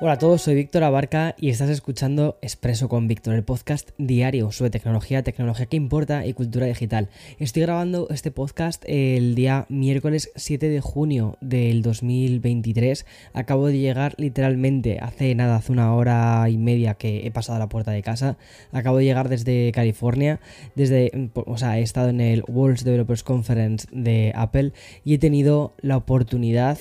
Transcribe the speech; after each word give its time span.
Hola 0.00 0.14
a 0.14 0.18
todos, 0.18 0.42
soy 0.42 0.56
Víctor 0.56 0.82
Abarca 0.82 1.36
y 1.38 1.50
estás 1.50 1.70
escuchando 1.70 2.36
Expreso 2.42 2.88
con 2.88 3.06
Víctor, 3.06 3.36
el 3.36 3.44
podcast 3.44 3.90
diario 3.96 4.50
sobre 4.50 4.70
tecnología, 4.70 5.22
tecnología 5.22 5.66
que 5.66 5.76
importa 5.76 6.26
y 6.26 6.32
cultura 6.32 6.66
digital. 6.66 7.08
Estoy 7.38 7.62
grabando 7.62 8.08
este 8.10 8.32
podcast 8.32 8.82
el 8.88 9.36
día 9.36 9.66
miércoles 9.68 10.32
7 10.34 10.68
de 10.68 10.80
junio 10.80 11.38
del 11.40 11.82
2023. 11.82 13.06
Acabo 13.34 13.68
de 13.68 13.78
llegar 13.78 14.14
literalmente 14.18 14.98
hace 15.00 15.32
nada, 15.36 15.56
hace 15.56 15.70
una 15.70 15.94
hora 15.94 16.44
y 16.50 16.58
media 16.58 16.94
que 16.94 17.24
he 17.24 17.30
pasado 17.30 17.54
a 17.56 17.60
la 17.60 17.68
puerta 17.68 17.92
de 17.92 18.02
casa. 18.02 18.36
Acabo 18.72 18.98
de 18.98 19.04
llegar 19.04 19.28
desde 19.28 19.70
California, 19.70 20.40
desde, 20.74 21.30
o 21.34 21.56
sea, 21.56 21.78
he 21.78 21.82
estado 21.82 22.08
en 22.08 22.20
el 22.20 22.42
World 22.48 22.80
Developers 22.80 23.22
Conference 23.22 23.86
de 23.92 24.32
Apple 24.34 24.72
y 25.04 25.14
he 25.14 25.18
tenido 25.18 25.72
la 25.80 25.96
oportunidad 25.96 26.78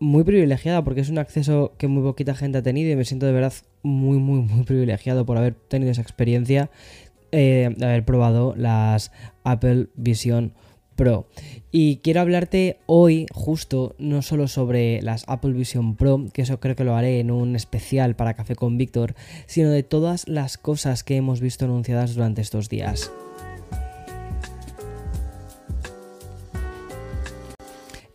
muy 0.00 0.24
privilegiada 0.24 0.82
porque 0.84 1.00
es 1.00 1.10
un 1.10 1.18
acceso 1.18 1.72
que 1.78 1.88
muy 1.88 2.02
poquita 2.02 2.34
gente 2.34 2.58
ha 2.58 2.62
tenido 2.62 2.90
y 2.90 2.96
me 2.96 3.04
siento 3.04 3.26
de 3.26 3.32
verdad 3.32 3.52
muy, 3.82 4.18
muy, 4.18 4.40
muy 4.40 4.64
privilegiado 4.64 5.26
por 5.26 5.38
haber 5.38 5.54
tenido 5.54 5.90
esa 5.90 6.02
experiencia 6.02 6.70
eh, 7.32 7.70
de 7.76 7.86
haber 7.86 8.04
probado 8.04 8.54
las 8.56 9.12
Apple 9.44 9.88
Vision 9.96 10.54
Pro. 10.96 11.28
Y 11.70 11.98
quiero 11.98 12.20
hablarte 12.20 12.78
hoy 12.86 13.26
justo 13.32 13.94
no 13.98 14.22
solo 14.22 14.48
sobre 14.48 15.00
las 15.02 15.24
Apple 15.28 15.52
Vision 15.52 15.94
Pro, 15.96 16.26
que 16.32 16.42
eso 16.42 16.58
creo 16.58 16.74
que 16.74 16.84
lo 16.84 16.96
haré 16.96 17.20
en 17.20 17.30
un 17.30 17.54
especial 17.54 18.16
para 18.16 18.34
Café 18.34 18.56
con 18.56 18.78
Víctor, 18.78 19.14
sino 19.46 19.70
de 19.70 19.82
todas 19.82 20.26
las 20.26 20.58
cosas 20.58 21.04
que 21.04 21.16
hemos 21.16 21.40
visto 21.40 21.66
anunciadas 21.66 22.14
durante 22.14 22.40
estos 22.40 22.68
días. 22.68 23.12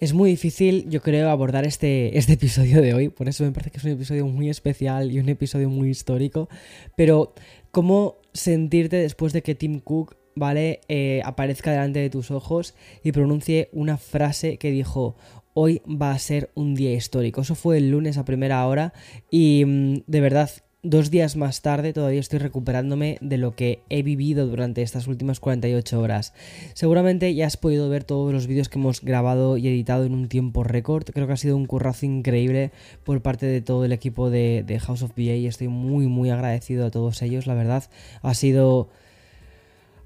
Es 0.03 0.11
muy 0.11 0.31
difícil, 0.31 0.89
yo 0.89 1.01
creo, 1.01 1.29
abordar 1.29 1.65
este, 1.65 2.17
este 2.17 2.33
episodio 2.33 2.81
de 2.81 2.93
hoy, 2.93 3.07
por 3.07 3.29
eso 3.29 3.45
me 3.45 3.53
parece 3.53 3.71
que 3.71 3.77
es 3.77 3.85
un 3.85 3.91
episodio 3.91 4.27
muy 4.27 4.49
especial 4.49 5.09
y 5.09 5.17
un 5.17 5.29
episodio 5.29 5.69
muy 5.69 5.89
histórico, 5.91 6.49
pero 6.97 7.33
cómo 7.71 8.17
sentirte 8.33 8.97
después 8.97 9.31
de 9.31 9.43
que 9.43 9.55
Tim 9.55 9.79
Cook, 9.79 10.17
¿vale?, 10.35 10.81
eh, 10.89 11.21
aparezca 11.23 11.71
delante 11.71 11.99
de 11.99 12.09
tus 12.09 12.31
ojos 12.31 12.75
y 13.01 13.13
pronuncie 13.13 13.69
una 13.71 13.95
frase 13.95 14.57
que 14.57 14.71
dijo, 14.71 15.15
hoy 15.53 15.81
va 15.87 16.11
a 16.11 16.19
ser 16.19 16.51
un 16.53 16.75
día 16.75 16.91
histórico. 16.91 17.39
Eso 17.39 17.55
fue 17.55 17.77
el 17.77 17.89
lunes 17.89 18.17
a 18.17 18.25
primera 18.25 18.67
hora 18.67 18.91
y 19.31 19.63
mm, 19.65 20.03
de 20.05 20.19
verdad 20.19 20.49
Dos 20.85 21.09
días 21.09 21.37
más 21.37 21.61
tarde 21.61 21.93
todavía 21.93 22.19
estoy 22.19 22.39
recuperándome 22.39 23.17
de 23.21 23.37
lo 23.37 23.55
que 23.55 23.83
he 23.87 24.03
vivido 24.03 24.47
durante 24.47 24.81
estas 24.81 25.07
últimas 25.07 25.39
48 25.39 25.97
horas. 25.97 26.33
Seguramente 26.73 27.33
ya 27.33 27.47
has 27.47 27.55
podido 27.55 27.87
ver 27.87 28.03
todos 28.03 28.33
los 28.33 28.47
vídeos 28.47 28.67
que 28.67 28.79
hemos 28.79 28.99
grabado 28.99 29.55
y 29.55 29.65
editado 29.69 30.03
en 30.03 30.13
un 30.13 30.27
tiempo 30.27 30.65
récord. 30.65 31.05
Creo 31.05 31.25
que 31.25 31.31
ha 31.31 31.37
sido 31.37 31.55
un 31.55 31.67
currazo 31.67 32.05
increíble 32.05 32.71
por 33.05 33.21
parte 33.21 33.45
de 33.45 33.61
todo 33.61 33.85
el 33.85 33.93
equipo 33.93 34.29
de, 34.29 34.81
House 34.85 35.03
of 35.03 35.15
BA 35.15 35.35
y 35.35 35.47
estoy 35.47 35.69
muy 35.69 36.07
muy 36.07 36.31
agradecido 36.31 36.85
a 36.85 36.91
todos 36.91 37.21
ellos, 37.21 37.47
la 37.47 37.53
verdad. 37.53 37.85
Ha 38.21 38.33
sido... 38.33 38.89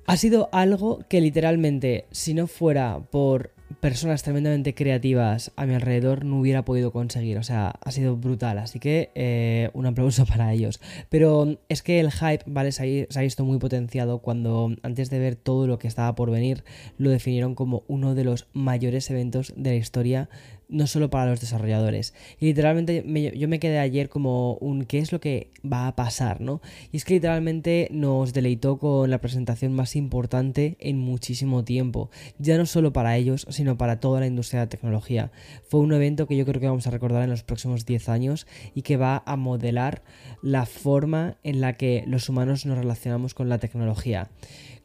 Ha 0.06 0.16
sido 0.16 0.48
algo 0.52 1.00
que 1.10 1.22
literalmente, 1.22 2.06
si 2.12 2.36
no 2.36 2.46
fuera 2.46 3.00
por 3.10 3.50
personas 3.80 4.24
tremendamente 4.24 4.74
creativas 4.74 5.52
a 5.56 5.66
mi 5.66 5.74
alrededor 5.74 6.26
no 6.26 6.40
hubiera 6.40 6.66
podido 6.66 6.92
conseguir. 6.92 7.38
O 7.38 7.44
sea, 7.44 7.76
ha 7.82 7.92
sido 7.92 8.16
brutal. 8.16 8.58
Así 8.58 8.80
que 8.80 9.12
eh, 9.16 9.70
un 9.74 9.86
aplauso 9.86 10.26
para 10.26 10.54
ellos. 10.54 10.80
Pero 11.10 11.58
es 11.70 11.82
que 11.84 12.00
el 12.00 12.12
hype, 12.12 12.44
¿vale? 12.46 12.72
Se 12.72 13.08
ha, 13.14 13.22
visto 13.22 13.46
muy 13.46 13.60
potenciado 13.60 14.20
cuando 14.20 14.76
antes 14.84 15.10
de 15.10 15.20
ver 15.20 15.36
todo 15.36 15.68
lo 15.68 15.80
que 15.80 15.88
estaba 15.88 16.16
por 16.16 16.32
venir, 16.32 16.64
lo 16.98 17.10
definieron 17.10 17.56
como 17.56 17.84
uno 17.88 18.16
de 18.16 18.24
los 18.24 18.48
mayores 18.54 19.10
eventos 19.10 19.54
de 19.56 19.72
la 19.72 19.76
historia 19.76 20.30
no 20.70 20.88
solo 20.88 21.10
para 21.10 21.30
los 21.30 21.40
desarrolladores. 21.40 22.14
Y 22.40 22.46
literalmente 22.46 23.04
yo 23.36 23.48
me 23.48 23.60
quedé 23.60 23.80
ayer 23.80 24.10
como 24.10 24.56
un 24.56 24.86
qué 24.86 25.00
es 25.00 25.12
lo 25.12 25.20
que 25.20 25.52
va 25.66 25.88
a 25.88 25.96
pasar, 25.96 26.42
¿no? 26.42 26.62
Y 26.92 26.98
es 26.98 27.06
que 27.06 27.16
literalmente 27.16 27.88
nos 27.92 28.34
deleitó 28.34 28.78
con 28.78 29.10
la 29.10 29.20
presentación 29.20 29.74
más 29.74 29.96
importante 29.96 30.78
en 30.80 30.98
muchísimo 30.98 31.64
tiempo, 31.64 32.10
ya 32.38 32.58
no 32.58 32.66
solo 32.66 32.94
para 32.94 33.18
ellos, 33.18 33.46
sino 33.50 33.78
para 33.78 34.00
toda 34.00 34.20
la 34.20 34.28
industria 34.28 34.62
de 34.62 34.66
la 34.66 34.70
tecnología. 34.70 35.32
Fue 35.68 35.80
un 35.80 35.94
evento 35.94 36.28
que 36.28 36.38
yo 36.38 36.46
creo 36.46 36.60
que 36.60 36.68
vamos 36.68 36.88
a 36.88 36.92
recordar 36.92 37.24
en 37.24 37.30
los 37.30 37.44
próximos 37.44 37.86
10 37.86 38.10
años 38.10 38.48
y 38.74 38.82
que 38.82 38.98
va 38.98 39.24
a 39.26 39.36
modelar 39.36 40.04
la 40.42 40.66
forma 40.66 41.38
en 41.44 41.62
la 41.62 41.74
que 41.74 42.04
los 42.08 42.30
humanos 42.30 42.66
nos 42.66 42.78
relacionamos 42.78 43.34
con 43.34 43.50
la 43.50 43.58
tecnología. 43.58 44.30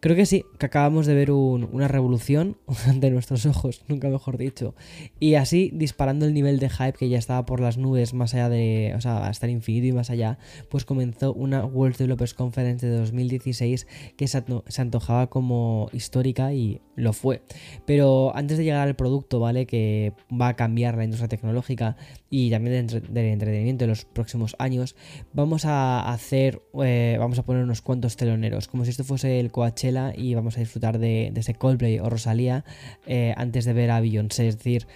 Creo 0.02 0.16
que 0.16 0.26
sí, 0.26 0.44
que 0.58 0.66
acabamos 0.66 1.06
de 1.06 1.14
ver 1.14 1.30
una 1.30 1.86
revolución 1.86 2.56
ante 2.88 3.08
nuestros 3.12 3.46
ojos, 3.46 3.84
nunca 3.86 4.08
mejor 4.08 4.36
dicho. 4.36 4.74
Y 5.20 5.36
así 5.36 5.70
disparando 5.72 6.26
el 6.26 6.34
nivel 6.34 6.58
de 6.58 6.70
hype 6.70 6.94
que 6.98 7.08
ya 7.08 7.18
estaba 7.18 7.46
por 7.46 7.60
las 7.60 7.78
nubes, 7.78 8.12
más 8.12 8.34
allá 8.34 8.48
de, 8.48 8.94
o 8.96 9.00
sea, 9.00 9.28
hasta 9.28 9.46
el 9.46 9.52
infinito 9.52 9.86
y 9.86 9.92
más 9.92 10.10
allá, 10.10 10.38
pues 10.70 10.84
comenzó 10.84 11.32
una 11.32 11.64
World 11.64 11.98
Developers 11.98 12.34
Conference 12.34 12.84
de 12.84 12.96
2016 12.96 13.86
que 14.16 14.26
se 14.26 14.42
antojaba 14.82 15.28
como 15.28 15.88
histórica 15.92 16.52
y 16.52 16.80
lo 16.94 17.12
fue. 17.12 17.42
Pero 17.86 18.34
antes 18.36 18.58
de 18.58 18.64
llegar 18.64 18.86
al 18.86 18.96
producto, 18.96 19.40
¿vale? 19.40 19.66
Que 19.66 20.12
va 20.30 20.48
a 20.48 20.56
cambiar 20.56 20.96
la 20.96 21.04
industria 21.04 21.28
tecnológica 21.28 21.96
y 22.30 22.50
también 22.50 22.86
del 22.86 23.26
entretenimiento 23.26 23.84
en 23.84 23.90
los 23.90 24.04
próximos 24.04 24.56
años, 24.58 24.96
vamos 25.32 25.64
a 25.64 26.10
hacer, 26.10 26.62
eh, 26.82 27.16
vamos 27.18 27.38
a 27.38 27.44
poner 27.44 27.62
unos 27.62 27.82
cuantos 27.82 28.16
teloneros, 28.16 28.68
como 28.68 28.84
si 28.84 28.90
esto 28.90 29.04
fuese 29.04 29.40
el 29.40 29.50
Coachella 29.50 30.12
y 30.16 30.34
vamos 30.34 30.56
a 30.56 30.60
disfrutar 30.60 30.98
de, 30.98 31.32
ese 31.34 31.54
Coldplay 31.54 31.98
o 31.98 32.08
Rosalía 32.08 32.64
eh, 33.06 33.34
antes 33.36 33.64
de 33.64 33.72
ver 33.72 33.90
a 33.90 34.00
Beyoncé, 34.00 34.48
es 34.48 34.56
decir, 34.56 34.86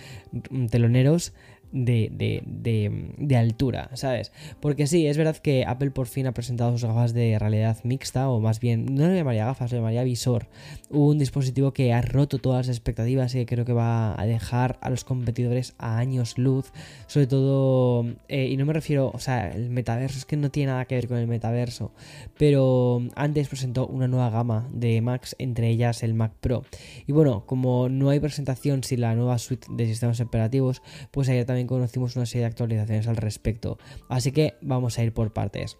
teloneros 0.70 1.34
de, 1.84 3.36
altura, 3.38 3.90
¿sabes? 3.94 4.32
Porque 4.60 4.86
sí, 4.86 5.06
es 5.06 5.16
verdad 5.16 5.36
que 5.36 5.64
Apple 5.66 5.90
por 5.90 6.06
fin 6.06 6.26
ha 6.26 6.32
presentado 6.32 6.72
sus 6.72 6.84
gafas 6.84 7.12
de 7.12 7.38
realidad 7.38 7.78
mixta, 7.84 8.28
o 8.28 8.40
más 8.40 8.60
bien, 8.60 8.94
no 8.94 9.08
le 9.08 9.16
llamaría 9.16 9.44
gafas, 9.44 9.72
le 9.72 9.78
llamaría 9.78 10.04
visor. 10.04 10.48
Un 10.90 11.18
dispositivo 11.18 11.72
que 11.72 11.92
ha 11.92 12.02
roto 12.02 12.38
todas 12.38 12.66
las 12.66 12.76
expectativas 12.76 13.34
y 13.34 13.38
que 13.38 13.46
creo 13.46 13.64
que 13.64 13.72
va 13.72 14.20
a 14.20 14.26
dejar 14.26 14.78
a 14.80 14.90
los 14.90 15.04
competidores 15.04 15.74
a 15.78 15.98
años 15.98 16.38
luz, 16.38 16.72
sobre 17.06 17.26
todo, 17.26 18.06
eh, 18.28 18.48
y 18.50 18.56
no 18.56 18.64
me 18.64 18.72
refiero, 18.72 19.10
o 19.12 19.18
sea, 19.18 19.50
el 19.50 19.70
metaverso, 19.70 20.18
es 20.18 20.24
que 20.24 20.36
no 20.36 20.50
tiene 20.50 20.72
nada 20.72 20.84
que 20.86 20.94
ver 20.94 21.08
con 21.08 21.18
el 21.18 21.26
metaverso, 21.26 21.92
pero 22.38 23.02
antes 23.14 23.48
presentó 23.48 23.86
una 23.86 24.08
nueva 24.08 24.30
gama 24.30 24.68
de 24.72 25.00
Macs, 25.00 25.36
entre 25.38 25.68
ellas 25.68 26.02
el 26.02 26.14
Mac 26.14 26.32
Pro. 26.40 26.64
Y 27.06 27.12
bueno, 27.12 27.44
como 27.46 27.88
no 27.88 28.10
hay 28.10 28.20
presentación 28.20 28.82
sin 28.84 29.00
la 29.00 29.14
nueva 29.14 29.38
suite 29.38 29.66
de 29.70 29.86
sistemas 29.86 30.20
operativos, 30.20 30.82
pues 31.10 31.28
ayer 31.28 31.44
también 31.44 31.65
conocimos 31.66 32.16
una 32.16 32.26
serie 32.26 32.42
de 32.42 32.48
actualizaciones 32.48 33.08
al 33.08 33.16
respecto. 33.16 33.78
Así 34.08 34.32
que 34.32 34.54
vamos 34.60 34.98
a 34.98 35.04
ir 35.04 35.12
por 35.12 35.32
partes. 35.32 35.76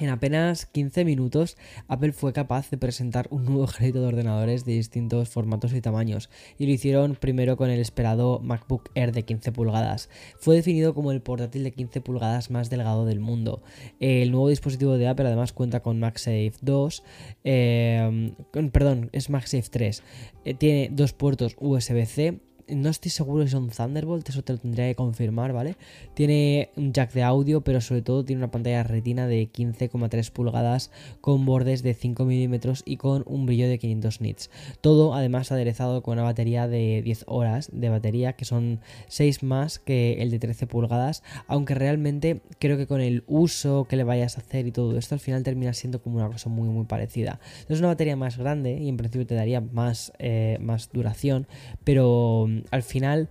En 0.00 0.08
apenas 0.08 0.64
15 0.64 1.04
minutos, 1.04 1.58
Apple 1.86 2.12
fue 2.12 2.32
capaz 2.32 2.70
de 2.70 2.78
presentar 2.78 3.28
un 3.30 3.44
nuevo 3.44 3.64
ejército 3.68 4.00
de 4.00 4.06
ordenadores 4.06 4.64
de 4.64 4.72
distintos 4.72 5.28
formatos 5.28 5.74
y 5.74 5.82
tamaños, 5.82 6.30
y 6.56 6.64
lo 6.64 6.72
hicieron 6.72 7.16
primero 7.16 7.58
con 7.58 7.68
el 7.68 7.80
esperado 7.80 8.40
MacBook 8.42 8.90
Air 8.94 9.12
de 9.12 9.24
15 9.24 9.52
pulgadas. 9.52 10.08
Fue 10.38 10.56
definido 10.56 10.94
como 10.94 11.12
el 11.12 11.20
portátil 11.20 11.64
de 11.64 11.72
15 11.72 12.00
pulgadas 12.00 12.50
más 12.50 12.70
delgado 12.70 13.04
del 13.04 13.20
mundo. 13.20 13.62
El 14.00 14.30
nuevo 14.30 14.48
dispositivo 14.48 14.96
de 14.96 15.06
Apple 15.06 15.26
además 15.26 15.52
cuenta 15.52 15.80
con 15.80 16.00
MagSafe 16.00 16.54
2, 16.62 17.02
eh, 17.44 18.32
perdón, 18.72 19.10
es 19.12 19.28
MagSafe 19.28 19.68
3, 19.70 20.02
eh, 20.46 20.54
tiene 20.54 20.88
dos 20.90 21.12
puertos 21.12 21.56
USB-C 21.60 22.40
no 22.74 22.88
estoy 22.88 23.10
seguro 23.10 23.44
si 23.44 23.50
son 23.50 23.70
Thunderbolt, 23.70 24.28
eso 24.28 24.42
te 24.42 24.52
lo 24.52 24.58
tendría 24.58 24.86
que 24.88 24.94
confirmar, 24.94 25.52
¿vale? 25.52 25.76
Tiene 26.14 26.70
un 26.76 26.92
jack 26.92 27.12
de 27.12 27.22
audio, 27.22 27.62
pero 27.62 27.80
sobre 27.80 28.02
todo 28.02 28.24
tiene 28.24 28.40
una 28.40 28.50
pantalla 28.50 28.82
retina 28.82 29.26
de 29.26 29.50
15,3 29.50 30.30
pulgadas 30.30 30.90
con 31.20 31.44
bordes 31.44 31.82
de 31.82 31.94
5 31.94 32.24
milímetros 32.24 32.82
y 32.84 32.96
con 32.96 33.24
un 33.26 33.46
brillo 33.46 33.68
de 33.68 33.78
500 33.78 34.20
nits. 34.20 34.50
Todo 34.80 35.14
además 35.14 35.52
aderezado 35.52 36.02
con 36.02 36.14
una 36.14 36.22
batería 36.22 36.68
de 36.68 37.02
10 37.02 37.24
horas 37.26 37.70
de 37.72 37.88
batería, 37.88 38.34
que 38.34 38.44
son 38.44 38.80
6 39.08 39.42
más 39.42 39.78
que 39.78 40.22
el 40.22 40.30
de 40.30 40.38
13 40.38 40.66
pulgadas, 40.66 41.22
aunque 41.46 41.74
realmente 41.74 42.40
creo 42.58 42.76
que 42.76 42.86
con 42.86 43.00
el 43.00 43.24
uso 43.26 43.86
que 43.88 43.96
le 43.96 44.04
vayas 44.04 44.36
a 44.36 44.40
hacer 44.40 44.66
y 44.66 44.72
todo 44.72 44.96
esto 44.98 45.14
al 45.14 45.20
final 45.20 45.42
termina 45.42 45.72
siendo 45.72 46.02
como 46.02 46.16
una 46.16 46.28
cosa 46.28 46.48
muy 46.48 46.68
muy 46.68 46.84
parecida. 46.84 47.40
Es 47.68 47.78
una 47.78 47.88
batería 47.88 48.16
más 48.16 48.38
grande 48.38 48.78
y 48.78 48.88
en 48.88 48.96
principio 48.96 49.26
te 49.26 49.34
daría 49.34 49.60
más, 49.60 50.12
eh, 50.18 50.58
más 50.60 50.90
duración, 50.92 51.46
pero 51.84 52.48
al 52.70 52.82
final 52.82 53.28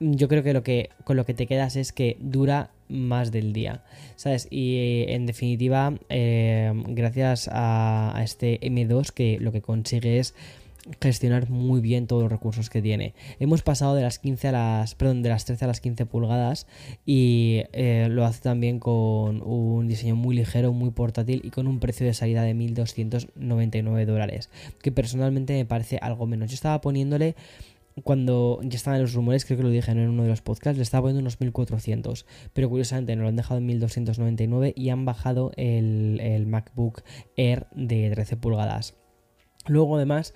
yo 0.00 0.28
creo 0.28 0.42
que, 0.42 0.52
lo 0.52 0.62
que 0.62 0.90
con 1.04 1.16
lo 1.16 1.24
que 1.24 1.34
te 1.34 1.46
quedas 1.46 1.76
es 1.76 1.92
que 1.92 2.16
dura 2.20 2.70
más 2.88 3.32
del 3.32 3.52
día, 3.52 3.84
¿sabes? 4.16 4.48
Y 4.50 4.76
eh, 4.76 5.14
en 5.14 5.26
definitiva, 5.26 5.94
eh, 6.08 6.72
gracias 6.88 7.48
a, 7.52 8.20
este 8.22 8.60
M2 8.60 9.10
que 9.12 9.38
lo 9.40 9.52
que 9.52 9.62
consigue 9.62 10.18
es 10.18 10.34
gestionar 11.00 11.48
muy 11.48 11.80
bien 11.80 12.08
todos 12.08 12.22
los 12.22 12.32
recursos 12.32 12.68
que 12.68 12.82
tiene. 12.82 13.14
Hemos 13.38 13.62
pasado 13.62 13.94
de 13.94 14.02
las 14.02 14.18
15 14.18 14.48
a 14.48 14.52
las, 14.52 14.94
perdón, 14.96 15.22
de 15.22 15.28
las 15.28 15.44
13 15.44 15.64
a 15.64 15.68
las 15.68 15.80
15 15.80 16.06
pulgadas 16.06 16.66
y 17.06 17.62
eh, 17.72 18.08
lo 18.10 18.24
hace 18.24 18.40
también 18.40 18.80
con 18.80 19.42
un 19.42 19.86
diseño 19.86 20.16
muy 20.16 20.34
ligero, 20.34 20.72
muy 20.72 20.90
portátil 20.90 21.40
y 21.44 21.50
con 21.50 21.68
un 21.68 21.78
precio 21.78 22.04
de 22.04 22.14
salida 22.14 22.42
de 22.42 22.54
1299 22.54 24.06
dólares, 24.06 24.50
que 24.82 24.90
personalmente 24.90 25.52
me 25.52 25.64
parece 25.64 25.98
algo 26.02 26.26
menos. 26.26 26.50
Yo 26.50 26.54
estaba 26.54 26.80
poniéndole 26.80 27.36
cuando 28.04 28.60
ya 28.62 28.76
estaban 28.76 29.00
los 29.00 29.14
rumores, 29.14 29.44
creo 29.44 29.58
que 29.58 29.64
lo 29.64 29.70
dije 29.70 29.90
en 29.90 29.98
uno 30.08 30.22
de 30.22 30.28
los 30.28 30.42
podcasts, 30.42 30.76
le 30.76 30.82
estaba 30.82 31.02
poniendo 31.02 31.20
unos 31.20 31.40
1400, 31.40 32.26
pero 32.52 32.68
curiosamente 32.68 33.14
nos 33.16 33.22
lo 33.24 33.28
han 33.28 33.36
dejado 33.36 33.58
en 33.58 33.66
1299 33.66 34.72
y 34.76 34.88
han 34.90 35.04
bajado 35.04 35.52
el, 35.56 36.20
el 36.22 36.46
MacBook 36.46 37.02
Air 37.36 37.66
de 37.74 38.10
13 38.10 38.36
pulgadas. 38.36 38.94
Luego 39.66 39.96
además 39.96 40.34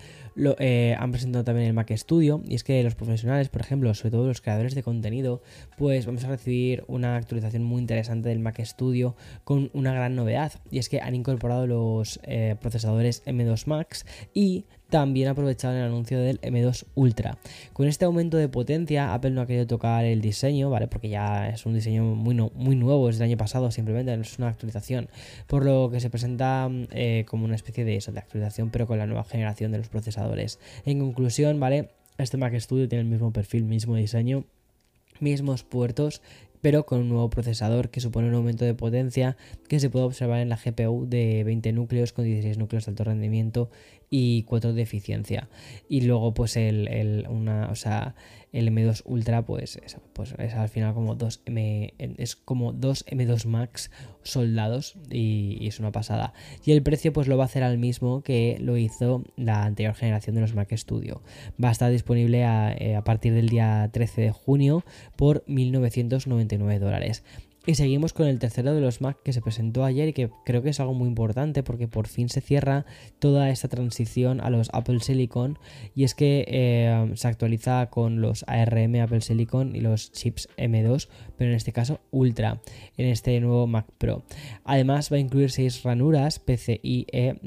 eh, 0.59 0.95
han 0.99 1.11
presentado 1.13 1.45
también 1.45 1.69
el 1.69 1.73
Mac 1.73 1.91
Studio 1.97 2.43
y 2.47 2.55
es 2.55 2.65
que 2.65 2.83
los 2.83 2.95
profesionales, 2.95 3.49
por 3.49 3.61
ejemplo, 3.63 3.93
sobre 3.95 4.11
todo 4.11 4.27
los 4.27 4.41
creadores 4.41 4.75
de 4.75 4.83
contenido, 4.83 5.43
pues 5.79 6.07
vamos 6.07 6.25
a 6.25 6.29
recibir 6.29 6.85
una 6.89 7.17
actualización 7.17 7.63
muy 7.63 7.81
interesante 7.81 8.29
del 8.29 8.39
Mac 8.39 8.61
Studio 8.63 9.17
con 9.45 9.71
una 9.73 9.93
gran 9.93 10.15
novedad 10.15 10.53
y 10.71 10.79
es 10.79 10.89
que 10.89 11.01
han 11.01 11.15
incorporado 11.15 11.67
los 11.67 12.21
eh, 12.25 12.57
procesadores 12.61 13.25
M2 13.25 13.67
Max 13.67 14.05
y 14.35 14.65
también 14.91 15.29
aprovecharon 15.29 15.77
el 15.79 15.85
anuncio 15.85 16.21
del 16.21 16.41
M2 16.41 16.85
Ultra. 16.95 17.39
Con 17.73 17.89
este 17.89 18.05
aumento 18.05 18.37
de 18.37 18.49
potencia, 18.49 19.15
Apple 19.15 19.31
no 19.31 19.41
ha 19.41 19.47
querido 19.47 19.67
tocar 19.67 20.05
el 20.05 20.21
diseño, 20.21 20.71
¿vale? 20.71 20.87
Porque 20.87 21.09
ya 21.09 21.49
es 21.49 21.67
un 21.67 21.75
diseño 21.75 22.05
muy, 22.05 22.35
nuevo, 22.77 23.09
es 23.09 23.19
del 23.19 23.29
año 23.29 23.37
pasado, 23.37 23.71
simplemente 23.71 24.17
no 24.17 24.23
es 24.23 24.39
una 24.39 24.49
actualización. 24.49 25.09
Por 25.47 25.65
lo 25.65 25.91
que 25.91 26.01
se 26.01 26.11
presenta 26.11 26.69
eh, 26.93 27.25
como 27.27 27.45
una 27.45 27.57
especie 27.57 27.85
de 27.85 27.97
actualización, 28.17 28.71
pero 28.71 28.87
con 28.87 28.99
la 28.99 29.07
nueva 29.07 29.25
generación 29.25 29.73
de 29.73 29.79
los 29.79 29.89
procesadores. 29.89 30.26
En 30.85 30.99
conclusión, 30.99 31.61
¿vale? 31.61 31.91
Este 32.19 32.37
Mac 32.37 32.55
Studio 32.59 32.89
tiene 32.89 33.03
el 33.03 33.11
mismo 33.11 33.33
perfil, 33.33 33.65
mismo 33.65 33.95
diseño, 33.97 34.45
mismos 35.21 35.63
puertos 35.63 36.23
pero 36.67 36.85
con 36.85 36.99
un 36.99 37.09
nuevo 37.09 37.31
procesador 37.31 37.91
que 37.91 38.01
supone 38.01 38.29
un 38.29 38.35
aumento 38.35 38.65
de 38.65 38.75
potencia 38.75 39.37
que 39.69 39.79
se 39.79 39.89
puede 39.89 40.05
observar 40.05 40.41
en 40.41 40.49
la 40.49 40.57
GPU 40.57 41.07
de 41.07 41.45
20 41.45 41.73
núcleos 41.73 42.13
con 42.13 42.25
16 42.25 42.59
núcleos 42.59 42.87
de 42.87 42.91
alto 42.91 43.05
rendimiento 43.05 43.71
y 44.11 44.43
4 44.43 44.73
de 44.73 44.83
eficiencia. 44.83 45.49
Y 45.89 46.01
luego 46.01 46.35
pues 46.35 46.57
el, 46.57 47.25
una, 47.29 47.69
o 47.71 47.77
sea, 47.77 48.17
el 48.53 48.69
M2 48.73 49.03
Ultra 49.05 49.45
pues, 49.45 49.79
pues 50.13 50.35
es 50.39 50.55
al 50.55 50.69
final 50.69 50.95
como 50.95 51.15
2 51.15 51.43
M 51.47 51.95
es 51.99 52.35
como 52.35 52.73
2 52.73 53.07
M2 53.07 53.47
Max 53.47 53.93
soldados 54.27 54.95
y, 55.11 55.67
es 55.67 55.81
una 55.81 55.93
pasada. 55.93 56.33
Y 56.65 56.73
el 56.73 56.83
precio 56.83 57.13
pues 57.13 57.29
lo 57.29 57.37
va 57.37 57.45
a 57.45 57.47
hacer 57.47 57.63
al 57.63 57.79
mismo 57.79 58.23
que 58.23 58.59
lo 58.61 58.77
hizo 58.77 59.25
la 59.37 59.65
anterior 59.65 59.95
generación 59.95 60.35
de 60.35 60.43
los 60.43 60.55
Mac 60.55 60.75
Studio. 60.77 61.23
Va 61.63 61.69
a 61.69 61.73
estar 61.73 61.91
disponible 61.91 62.45
a, 62.45 62.73
eh, 62.73 62.97
a 62.97 63.05
partir 63.05 63.33
del 63.35 63.49
día 63.49 63.89
13 63.93 64.21
de 64.21 64.31
junio 64.33 64.85
por 65.17 65.45
1999 65.47 66.79
dólares. 66.79 67.23
Y 67.69 67.75
seguimos 67.75 68.13
con 68.13 68.29
el 68.29 68.39
tercero 68.39 68.73
de 68.77 68.81
los 68.81 69.01
Mac 69.01 69.19
que 69.25 69.33
se 69.33 69.43
presentó 69.43 69.85
ayer 69.85 70.07
y 70.07 70.13
que 70.13 70.31
creo 70.45 70.63
que 70.63 70.69
es 70.69 70.79
algo 70.79 70.95
muy 70.95 71.09
importante 71.09 71.65
porque 71.65 71.89
por 71.89 72.07
fin 72.07 72.29
se 72.29 72.41
cierra 72.41 72.87
toda 73.19 73.51
esta 73.51 73.67
transición 73.67 74.41
a 74.41 74.51
los 74.51 74.71
Apple 74.73 75.01
Silicon 75.01 75.59
y 75.93 76.05
es 76.05 76.15
que 76.15 76.45
eh, 76.47 77.11
se 77.17 77.27
actualiza 77.27 77.91
con 77.91 78.21
los 78.21 78.45
ARM 78.47 79.01
Apple 79.01 79.21
Silicon 79.21 79.75
y 79.75 79.81
los 79.81 80.13
chips 80.13 80.49
M2, 80.57 81.09
pero 81.37 81.51
en 81.51 81.57
este 81.57 81.73
caso 81.73 81.99
Ultra, 82.13 82.61
en 82.97 83.07
este 83.07 83.41
nuevo 83.41 83.67
Mac 83.67 83.87
Pro. 83.99 84.23
Además 84.63 85.11
va 85.11 85.17
a 85.17 85.21
incluir 85.21 85.51
6 85.51 85.83
ranuras 85.83 86.39
PCIe 86.39 87.07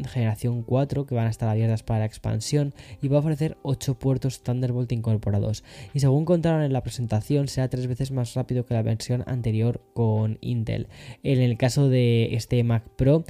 generación 0.09 0.63
4 0.63 1.05
que 1.05 1.15
van 1.15 1.27
a 1.27 1.29
estar 1.29 1.47
abiertas 1.47 1.83
para 1.83 1.99
la 1.99 2.05
expansión 2.05 2.73
y 3.01 3.07
va 3.07 3.15
a 3.15 3.21
ofrecer 3.21 3.55
8 3.61 3.97
puertos 3.97 4.43
Thunderbolt 4.43 4.91
incorporados. 4.91 5.63
Y 5.93 6.01
según 6.01 6.25
contaron 6.25 6.63
en 6.63 6.73
la 6.73 6.83
presentación 6.83 7.47
será 7.47 7.69
tres 7.69 7.87
veces 7.87 8.11
más 8.11 8.33
rápido 8.33 8.65
que 8.65 8.73
la 8.73 8.81
versión 8.81 9.23
anterior 9.25 9.81
con 9.93 10.08
Intel. 10.41 10.87
En 11.23 11.39
el 11.39 11.57
caso 11.57 11.89
de 11.89 12.35
este 12.35 12.63
Mac 12.63 12.83
Pro 12.95 13.23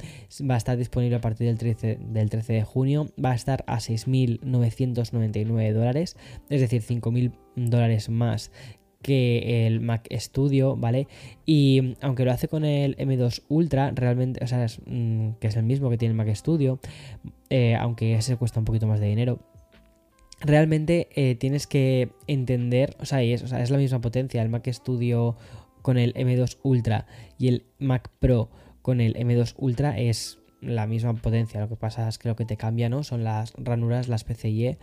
va 0.48 0.54
a 0.54 0.58
estar 0.58 0.76
disponible 0.76 1.16
a 1.16 1.20
partir 1.20 1.46
del 1.46 1.58
13, 1.58 1.98
del 2.00 2.30
13 2.30 2.52
de 2.52 2.62
junio, 2.62 3.06
va 3.22 3.32
a 3.32 3.34
estar 3.34 3.64
a 3.66 3.78
6.999 3.78 5.72
dólares, 5.72 6.16
es 6.48 6.60
decir, 6.60 6.82
5.000 6.82 7.32
dólares 7.56 8.08
más 8.08 8.50
que 9.02 9.66
el 9.66 9.80
Mac 9.80 10.06
Studio, 10.12 10.76
¿vale? 10.76 11.08
Y 11.46 11.94
aunque 12.00 12.24
lo 12.24 12.32
hace 12.32 12.48
con 12.48 12.64
el 12.64 12.96
M2 12.96 13.42
Ultra, 13.48 13.92
realmente, 13.94 14.44
o 14.44 14.46
sea, 14.46 14.66
mm, 14.86 15.32
que 15.40 15.46
es 15.46 15.56
el 15.56 15.64
mismo 15.64 15.90
que 15.90 15.96
tiene 15.96 16.12
el 16.12 16.16
Mac 16.16 16.34
Studio, 16.34 16.80
eh, 17.48 17.74
aunque 17.76 18.14
ese 18.14 18.36
cuesta 18.36 18.58
un 18.58 18.66
poquito 18.66 18.86
más 18.86 19.00
de 19.00 19.06
dinero, 19.06 19.40
realmente 20.40 21.08
eh, 21.14 21.34
tienes 21.34 21.66
que 21.66 22.10
entender, 22.26 22.96
o 23.00 23.06
sea, 23.06 23.22
es, 23.22 23.42
o 23.42 23.48
sea, 23.48 23.62
es 23.62 23.70
la 23.70 23.78
misma 23.78 24.00
potencia, 24.00 24.42
el 24.42 24.48
Mac 24.48 24.68
Studio 24.70 25.36
con 25.82 25.98
el 25.98 26.14
M2 26.14 26.58
Ultra 26.62 27.06
y 27.38 27.48
el 27.48 27.64
Mac 27.78 28.10
Pro 28.18 28.50
con 28.82 29.00
el 29.00 29.14
M2 29.14 29.54
Ultra 29.56 29.98
es 29.98 30.38
la 30.60 30.86
misma 30.86 31.14
potencia. 31.14 31.60
Lo 31.60 31.68
que 31.68 31.76
pasa 31.76 32.08
es 32.08 32.18
que 32.18 32.28
lo 32.28 32.36
que 32.36 32.44
te 32.44 32.56
cambia 32.56 32.88
¿no? 32.88 33.02
son 33.02 33.24
las 33.24 33.52
ranuras, 33.56 34.08
las 34.08 34.24
PCIe 34.24 34.78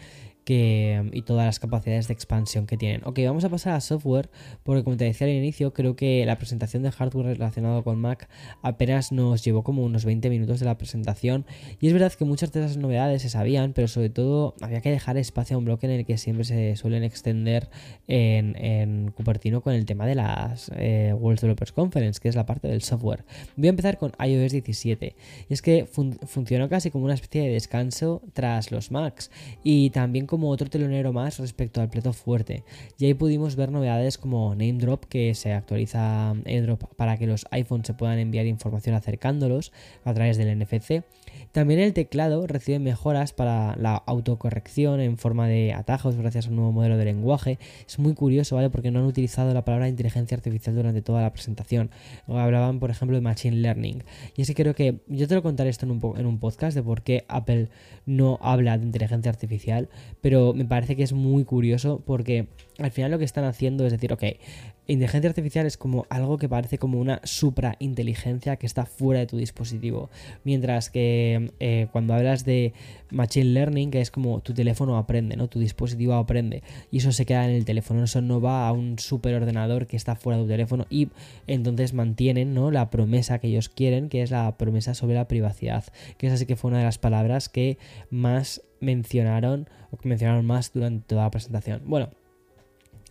y 0.53 1.21
todas 1.23 1.45
las 1.45 1.59
capacidades 1.59 2.07
de 2.07 2.13
expansión 2.13 2.65
que 2.67 2.77
tienen. 2.77 3.01
Ok, 3.05 3.19
vamos 3.25 3.43
a 3.43 3.49
pasar 3.49 3.73
a 3.73 3.81
software, 3.81 4.29
porque 4.63 4.83
como 4.83 4.97
te 4.97 5.05
decía 5.05 5.27
al 5.27 5.33
inicio, 5.33 5.73
creo 5.73 5.95
que 5.95 6.25
la 6.25 6.37
presentación 6.37 6.83
de 6.83 6.91
hardware 6.91 7.27
relacionado 7.27 7.83
con 7.83 7.99
Mac 7.99 8.29
apenas 8.61 9.11
nos 9.11 9.43
llevó 9.43 9.63
como 9.63 9.83
unos 9.83 10.05
20 10.05 10.29
minutos 10.29 10.59
de 10.59 10.65
la 10.65 10.77
presentación. 10.77 11.45
Y 11.79 11.87
es 11.87 11.93
verdad 11.93 12.13
que 12.13 12.25
muchas 12.25 12.51
de 12.51 12.63
esas 12.63 12.77
novedades 12.77 13.21
se 13.21 13.29
sabían, 13.29 13.73
pero 13.73 13.87
sobre 13.87 14.09
todo 14.09 14.55
había 14.61 14.81
que 14.81 14.91
dejar 14.91 15.17
espacio 15.17 15.55
a 15.55 15.59
un 15.59 15.65
bloque 15.65 15.85
en 15.87 15.93
el 15.93 16.05
que 16.05 16.17
siempre 16.17 16.45
se 16.45 16.75
suelen 16.75 17.03
extender 17.03 17.69
en, 18.07 19.11
Cupertino 19.15 19.61
con 19.61 19.73
el 19.73 19.85
tema 19.85 20.05
de 20.05 20.15
las 20.15 20.71
eh, 20.75 21.13
World 21.17 21.39
Developers 21.39 21.71
Conference, 21.71 22.19
que 22.21 22.29
es 22.29 22.35
la 22.35 22.45
parte 22.45 22.67
del 22.67 22.81
software. 22.81 23.25
Voy 23.55 23.67
a 23.67 23.69
empezar 23.69 23.97
con 23.97 24.11
iOS 24.19 24.51
17. 24.51 25.15
Y 25.49 25.53
es 25.53 25.61
que 25.61 25.85
funcionó 25.85 26.69
casi 26.69 26.91
como 26.91 27.05
una 27.05 27.13
especie 27.13 27.41
de 27.41 27.49
descanso 27.49 28.21
tras 28.33 28.71
los 28.71 28.91
Macs. 28.91 29.31
Y 29.63 29.89
también 29.89 30.27
como 30.27 30.36
como 30.37 30.51
otro 30.51 30.69
telonero 30.69 31.13
más 31.13 31.39
respecto 31.39 31.81
al 31.81 31.89
plato 31.89 32.13
fuerte. 32.13 32.63
Y 32.99 33.05
ahí 33.05 33.15
pudimos 33.15 33.55
ver 33.55 33.71
novedades 33.71 34.19
como 34.19 34.53
NameDrop, 34.53 35.05
que 35.05 35.33
se 35.33 35.51
actualiza 35.51 36.35
AirDrop 36.45 36.83
para 36.95 37.17
que 37.17 37.25
los 37.25 37.47
iPhones 37.49 37.87
se 37.87 37.95
puedan 37.95 38.19
enviar 38.19 38.45
información 38.45 38.93
acercándolos 38.93 39.71
a 40.05 40.13
través 40.13 40.37
del 40.37 40.55
NFC. 40.59 41.01
También 41.53 41.79
el 41.79 41.93
teclado 41.93 42.45
recibe 42.45 42.77
mejoras 42.77 43.33
para 43.33 43.75
la 43.77 43.95
autocorrección 43.95 44.99
en 44.99 45.17
forma 45.17 45.47
de 45.47 45.73
atajos 45.73 46.15
gracias 46.15 46.45
a 46.45 46.49
un 46.49 46.57
nuevo 46.57 46.71
modelo 46.71 46.97
de 46.97 47.05
lenguaje. 47.05 47.57
Es 47.87 47.97
muy 47.97 48.13
curioso, 48.13 48.55
¿vale? 48.55 48.69
Porque 48.69 48.91
no 48.91 48.99
han 48.99 49.05
utilizado 49.05 49.51
la 49.55 49.65
palabra 49.65 49.89
inteligencia 49.89 50.37
artificial 50.37 50.75
durante 50.75 51.01
toda 51.01 51.23
la 51.23 51.33
presentación. 51.33 51.89
Hablaban, 52.27 52.79
por 52.79 52.91
ejemplo, 52.91 53.17
de 53.17 53.21
Machine 53.21 53.55
Learning. 53.55 54.03
Y 54.35 54.43
así 54.43 54.53
creo 54.53 54.75
que 54.75 54.99
yo 55.07 55.27
te 55.27 55.33
lo 55.33 55.41
contaré 55.41 55.71
esto 55.71 55.87
en 55.87 55.93
un, 55.93 56.13
en 56.15 56.27
un 56.27 56.39
podcast 56.39 56.75
de 56.75 56.83
por 56.83 57.01
qué 57.01 57.25
Apple 57.27 57.69
no 58.05 58.37
habla 58.39 58.77
de 58.77 58.85
inteligencia 58.85 59.31
artificial, 59.31 59.89
me 60.53 60.65
parece 60.65 60.95
que 60.95 61.03
es 61.03 61.13
muy 61.13 61.43
curioso 61.45 62.01
porque 62.05 62.47
al 62.79 62.91
final 62.91 63.11
lo 63.11 63.19
que 63.19 63.25
están 63.25 63.45
haciendo 63.45 63.85
es 63.85 63.91
decir, 63.91 64.13
ok, 64.13 64.23
inteligencia 64.87 65.29
artificial 65.29 65.65
es 65.65 65.77
como 65.77 66.05
algo 66.09 66.37
que 66.37 66.49
parece 66.49 66.77
como 66.77 66.99
una 66.99 67.21
suprainteligencia 67.23 68.55
que 68.55 68.65
está 68.65 68.85
fuera 68.85 69.19
de 69.19 69.27
tu 69.27 69.37
dispositivo, 69.37 70.09
mientras 70.43 70.89
que 70.89 71.51
eh, 71.59 71.87
cuando 71.91 72.13
hablas 72.13 72.45
de 72.45 72.73
machine 73.11 73.51
learning, 73.51 73.91
que 73.91 74.01
es 74.01 74.11
como 74.11 74.39
tu 74.41 74.53
teléfono 74.53 74.97
aprende, 74.97 75.35
¿no? 75.35 75.47
Tu 75.47 75.59
dispositivo 75.59 76.13
aprende 76.13 76.63
y 76.91 76.97
eso 76.97 77.11
se 77.11 77.25
queda 77.25 77.45
en 77.45 77.51
el 77.51 77.65
teléfono, 77.65 78.03
eso 78.03 78.21
no 78.21 78.41
va 78.41 78.67
a 78.67 78.71
un 78.71 78.97
superordenador 78.99 79.87
que 79.87 79.97
está 79.97 80.15
fuera 80.15 80.37
de 80.37 80.43
tu 80.43 80.49
teléfono 80.49 80.85
y 80.89 81.09
entonces 81.47 81.93
mantienen, 81.93 82.53
¿no? 82.53 82.71
La 82.71 82.89
promesa 82.89 83.39
que 83.39 83.47
ellos 83.47 83.69
quieren, 83.69 84.09
que 84.09 84.21
es 84.21 84.31
la 84.31 84.57
promesa 84.57 84.93
sobre 84.93 85.15
la 85.15 85.27
privacidad, 85.27 85.83
que 86.17 86.27
esa 86.27 86.37
sí 86.37 86.45
que 86.45 86.55
fue 86.55 86.69
una 86.69 86.79
de 86.79 86.85
las 86.85 86.97
palabras 86.97 87.49
que 87.49 87.77
más 88.09 88.61
mencionaron 88.79 89.67
o 89.91 89.97
que 89.97 90.09
mencionaron 90.09 90.45
más 90.45 90.71
durante 90.73 91.05
toda 91.07 91.23
la 91.23 91.31
presentación. 91.31 91.81
Bueno, 91.85 92.09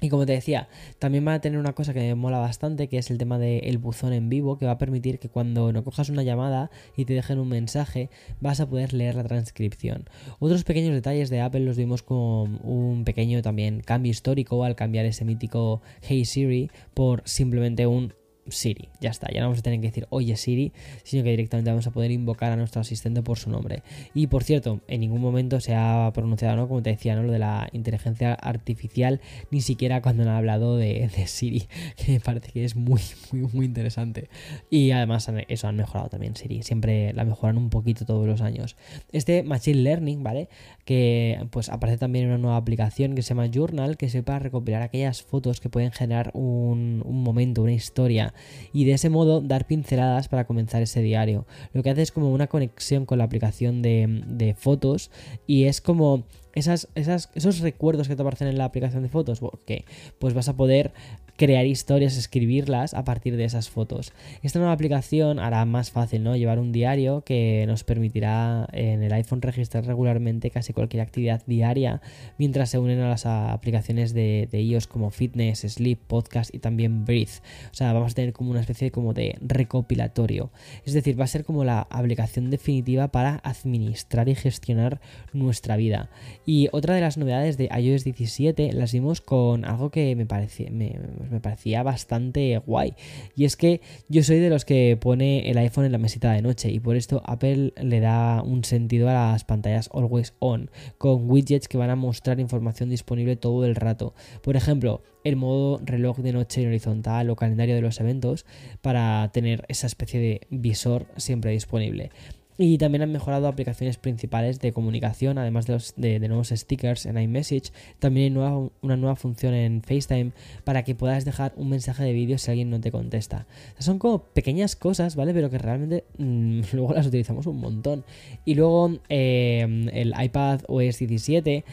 y 0.00 0.10
como 0.10 0.26
te 0.26 0.32
decía, 0.32 0.68
también 0.98 1.26
va 1.26 1.32
a 1.32 1.40
tener 1.40 1.58
una 1.58 1.72
cosa 1.72 1.94
que 1.94 2.00
me 2.00 2.14
mola 2.14 2.38
bastante, 2.38 2.88
que 2.88 2.98
es 2.98 3.10
el 3.10 3.16
tema 3.16 3.38
del 3.38 3.78
buzón 3.78 4.12
en 4.12 4.28
vivo, 4.28 4.58
que 4.58 4.66
va 4.66 4.72
a 4.72 4.78
permitir 4.78 5.18
que 5.18 5.30
cuando 5.30 5.72
no 5.72 5.84
cojas 5.84 6.10
una 6.10 6.22
llamada 6.22 6.70
y 6.96 7.06
te 7.06 7.14
dejen 7.14 7.38
un 7.38 7.48
mensaje, 7.48 8.10
vas 8.40 8.60
a 8.60 8.68
poder 8.68 8.92
leer 8.92 9.14
la 9.14 9.24
transcripción. 9.24 10.04
Otros 10.38 10.64
pequeños 10.64 10.92
detalles 10.92 11.30
de 11.30 11.40
Apple 11.40 11.60
los 11.60 11.78
vimos 11.78 12.02
como 12.02 12.42
un 12.42 13.04
pequeño 13.04 13.40
también 13.40 13.80
cambio 13.80 14.10
histórico 14.10 14.64
al 14.64 14.76
cambiar 14.76 15.06
ese 15.06 15.24
mítico 15.24 15.80
Hey 16.02 16.26
Siri 16.26 16.70
por 16.92 17.22
simplemente 17.24 17.86
un 17.86 18.12
Siri. 18.48 18.88
Ya 19.00 19.10
está, 19.10 19.28
ya 19.32 19.40
no 19.40 19.46
vamos 19.46 19.60
a 19.60 19.62
tener 19.62 19.80
que 19.80 19.88
decir 19.88 20.06
oye 20.10 20.36
Siri, 20.36 20.72
sino 21.02 21.22
que 21.24 21.30
directamente 21.30 21.70
vamos 21.70 21.86
a 21.86 21.90
poder 21.90 22.10
invocar 22.10 22.52
a 22.52 22.56
nuestro 22.56 22.80
asistente 22.80 23.22
por 23.22 23.38
su 23.38 23.50
nombre. 23.50 23.82
Y 24.14 24.26
por 24.26 24.44
cierto, 24.44 24.80
en 24.88 25.00
ningún 25.00 25.20
momento 25.20 25.60
se 25.60 25.74
ha 25.74 26.10
pronunciado, 26.14 26.56
¿no? 26.56 26.68
Como 26.68 26.82
te 26.82 26.90
decía, 26.90 27.16
¿no? 27.16 27.22
Lo 27.22 27.32
de 27.32 27.38
la 27.38 27.68
inteligencia 27.72 28.34
artificial, 28.34 29.20
ni 29.50 29.60
siquiera 29.60 30.02
cuando 30.02 30.22
han 30.22 30.28
hablado 30.28 30.76
de, 30.76 31.08
Siri, 31.26 31.66
que 31.96 32.12
me 32.12 32.20
parece 32.20 32.52
que 32.52 32.64
es 32.64 32.76
muy, 32.76 33.00
muy, 33.32 33.50
muy 33.52 33.66
interesante. 33.66 34.28
Y 34.70 34.90
además 34.90 35.30
eso 35.48 35.68
han 35.68 35.76
mejorado 35.76 36.08
también 36.08 36.36
Siri, 36.36 36.62
siempre 36.62 37.12
la 37.12 37.24
mejoran 37.24 37.58
un 37.58 37.70
poquito 37.70 38.04
todos 38.04 38.26
los 38.26 38.40
años. 38.40 38.76
Este 39.12 39.42
Machine 39.42 39.82
Learning, 39.82 40.22
¿vale? 40.22 40.48
Que 40.86 41.46
pues 41.50 41.68
aparece 41.68 41.98
también 41.98 42.28
una 42.28 42.38
nueva 42.38 42.56
aplicación 42.56 43.14
que 43.14 43.20
se 43.20 43.30
llama 43.30 43.50
Journal, 43.52 43.98
que 43.98 44.08
sepa 44.08 44.38
recopilar 44.38 44.80
aquellas 44.80 45.22
fotos 45.22 45.60
que 45.60 45.68
pueden 45.68 45.92
generar 45.92 46.30
un, 46.32 47.02
un 47.04 47.22
momento, 47.22 47.62
una 47.62 47.72
historia 47.72 48.32
y 48.72 48.84
de 48.84 48.92
ese 48.92 49.10
modo 49.10 49.40
dar 49.40 49.66
pinceladas 49.66 50.28
para 50.28 50.46
comenzar 50.46 50.82
ese 50.82 51.02
diario. 51.02 51.46
Lo 51.72 51.82
que 51.82 51.90
hace 51.90 52.02
es 52.02 52.12
como 52.12 52.32
una 52.32 52.46
conexión 52.46 53.04
con 53.04 53.18
la 53.18 53.24
aplicación 53.24 53.82
de, 53.82 54.54
fotos 54.58 55.10
y 55.46 55.64
es 55.64 55.80
como 55.80 56.24
esas, 56.54 56.88
esas, 56.94 57.30
esos 57.34 57.60
recuerdos 57.60 58.08
que 58.08 58.16
te 58.16 58.22
aparecen 58.22 58.48
en 58.48 58.58
la 58.58 58.64
aplicación 58.64 59.02
de 59.02 59.08
fotos, 59.08 59.40
¿qué? 59.66 59.84
Pues 60.18 60.34
vas 60.34 60.48
a 60.48 60.56
poder 60.56 60.92
crear 61.36 61.66
historias, 61.66 62.16
escribirlas 62.16 62.94
a 62.94 63.04
partir 63.04 63.36
de 63.36 63.44
esas 63.44 63.68
fotos. 63.68 64.12
Esta 64.42 64.58
nueva 64.58 64.72
aplicación 64.72 65.38
hará 65.38 65.64
más 65.64 65.90
fácil, 65.90 66.22
¿no? 66.22 66.36
Llevar 66.36 66.58
un 66.58 66.72
diario 66.72 67.22
que 67.22 67.64
nos 67.66 67.84
permitirá 67.84 68.66
en 68.72 69.02
el 69.02 69.12
iPhone 69.12 69.42
registrar 69.42 69.84
regularmente 69.84 70.50
casi 70.50 70.72
cualquier 70.72 71.02
actividad 71.02 71.42
diaria 71.46 72.00
mientras 72.38 72.70
se 72.70 72.78
unen 72.78 73.00
a 73.00 73.08
las 73.08 73.26
aplicaciones 73.26 74.14
de, 74.14 74.48
iOS 74.52 74.86
como 74.86 75.10
Fitness, 75.10 75.60
Sleep, 75.60 75.98
Podcast 76.06 76.54
y 76.54 76.58
también 76.58 77.04
Breathe. 77.04 77.40
O 77.70 77.74
sea, 77.74 77.92
vamos 77.92 78.12
a 78.12 78.14
tener 78.14 78.32
como 78.32 78.50
una 78.50 78.60
especie 78.60 78.90
como 78.90 79.12
de 79.12 79.36
recopilatorio. 79.40 80.50
Es 80.84 80.94
decir, 80.94 81.18
va 81.18 81.24
a 81.24 81.28
ser 81.28 81.44
como 81.44 81.64
la 81.64 81.86
aplicación 81.90 82.50
definitiva 82.50 83.08
para 83.08 83.40
administrar 83.44 84.28
y 84.28 84.34
gestionar 84.34 85.00
nuestra 85.32 85.76
vida. 85.76 86.10
Y 86.46 86.68
otra 86.72 86.94
de 86.94 87.00
las 87.00 87.18
novedades 87.18 87.56
de 87.56 87.68
iOS 87.76 88.04
17 88.04 88.72
las 88.72 88.92
vimos 88.92 89.20
con 89.20 89.64
algo 89.64 89.90
que 89.90 90.16
me 90.16 90.26
parecía, 90.26 90.70
me, 90.70 90.98
me 91.30 91.40
parecía 91.40 91.82
bastante 91.82 92.58
guay. 92.66 92.94
Y 93.34 93.44
es 93.44 93.56
que 93.56 93.80
yo 94.08 94.22
soy 94.22 94.38
de 94.38 94.50
los 94.50 94.64
que 94.64 94.96
pone 95.00 95.50
el 95.50 95.58
iPhone 95.58 95.84
en 95.84 95.92
la 95.92 95.98
mesita 95.98 96.32
de 96.32 96.42
noche 96.42 96.70
y 96.70 96.80
por 96.80 96.96
esto 96.96 97.22
Apple 97.24 97.72
le 97.80 98.00
da 98.00 98.42
un 98.42 98.64
sentido 98.64 99.08
a 99.08 99.12
las 99.12 99.44
pantallas 99.44 99.90
always 99.92 100.34
on, 100.38 100.70
con 100.98 101.30
widgets 101.30 101.68
que 101.68 101.78
van 101.78 101.90
a 101.90 101.96
mostrar 101.96 102.40
información 102.40 102.90
disponible 102.90 103.36
todo 103.36 103.64
el 103.64 103.74
rato. 103.74 104.14
Por 104.42 104.56
ejemplo, 104.56 105.02
el 105.24 105.36
modo 105.36 105.80
reloj 105.84 106.18
de 106.18 106.32
noche 106.32 106.62
en 106.62 106.68
horizontal 106.68 107.30
o 107.30 107.36
calendario 107.36 107.74
de 107.74 107.80
los 107.80 108.00
eventos 108.00 108.46
para 108.80 109.30
tener 109.32 109.64
esa 109.68 109.86
especie 109.86 110.20
de 110.20 110.40
visor 110.50 111.06
siempre 111.16 111.50
disponible. 111.50 112.10
Y 112.58 112.78
también 112.78 113.02
han 113.02 113.12
mejorado 113.12 113.48
aplicaciones 113.48 113.98
principales 113.98 114.60
de 114.60 114.72
comunicación, 114.72 115.36
además 115.38 115.66
de, 115.66 115.74
los, 115.74 115.94
de, 115.96 116.18
nuevos 116.20 116.48
stickers 116.48 117.04
en 117.06 117.18
iMessage. 117.18 117.72
También 117.98 118.36
hay 118.38 118.70
una 118.80 118.96
nueva 118.96 119.16
función 119.16 119.52
en 119.54 119.82
FaceTime 119.82 120.32
para 120.64 120.82
que 120.82 120.94
puedas 120.94 121.24
dejar 121.24 121.52
un 121.56 121.68
mensaje 121.68 122.04
de 122.04 122.12
vídeo 122.12 122.38
si 122.38 122.50
alguien 122.50 122.70
no 122.70 122.80
te 122.80 122.90
contesta. 122.90 123.46
son 123.78 123.98
como 123.98 124.24
pequeñas 124.24 124.74
cosas, 124.74 125.16
¿vale? 125.16 125.34
Pero 125.34 125.50
que 125.50 125.58
realmente 125.58 126.04
mmm, 126.18 126.60
luego 126.72 126.94
las 126.94 127.06
utilizamos 127.06 127.46
un 127.46 127.60
montón. 127.60 128.04
Y 128.44 128.54
luego 128.54 128.98
eh, 129.08 129.88
el 129.92 130.14
iPad 130.18 130.60
OS 130.68 130.98
17 130.98 131.64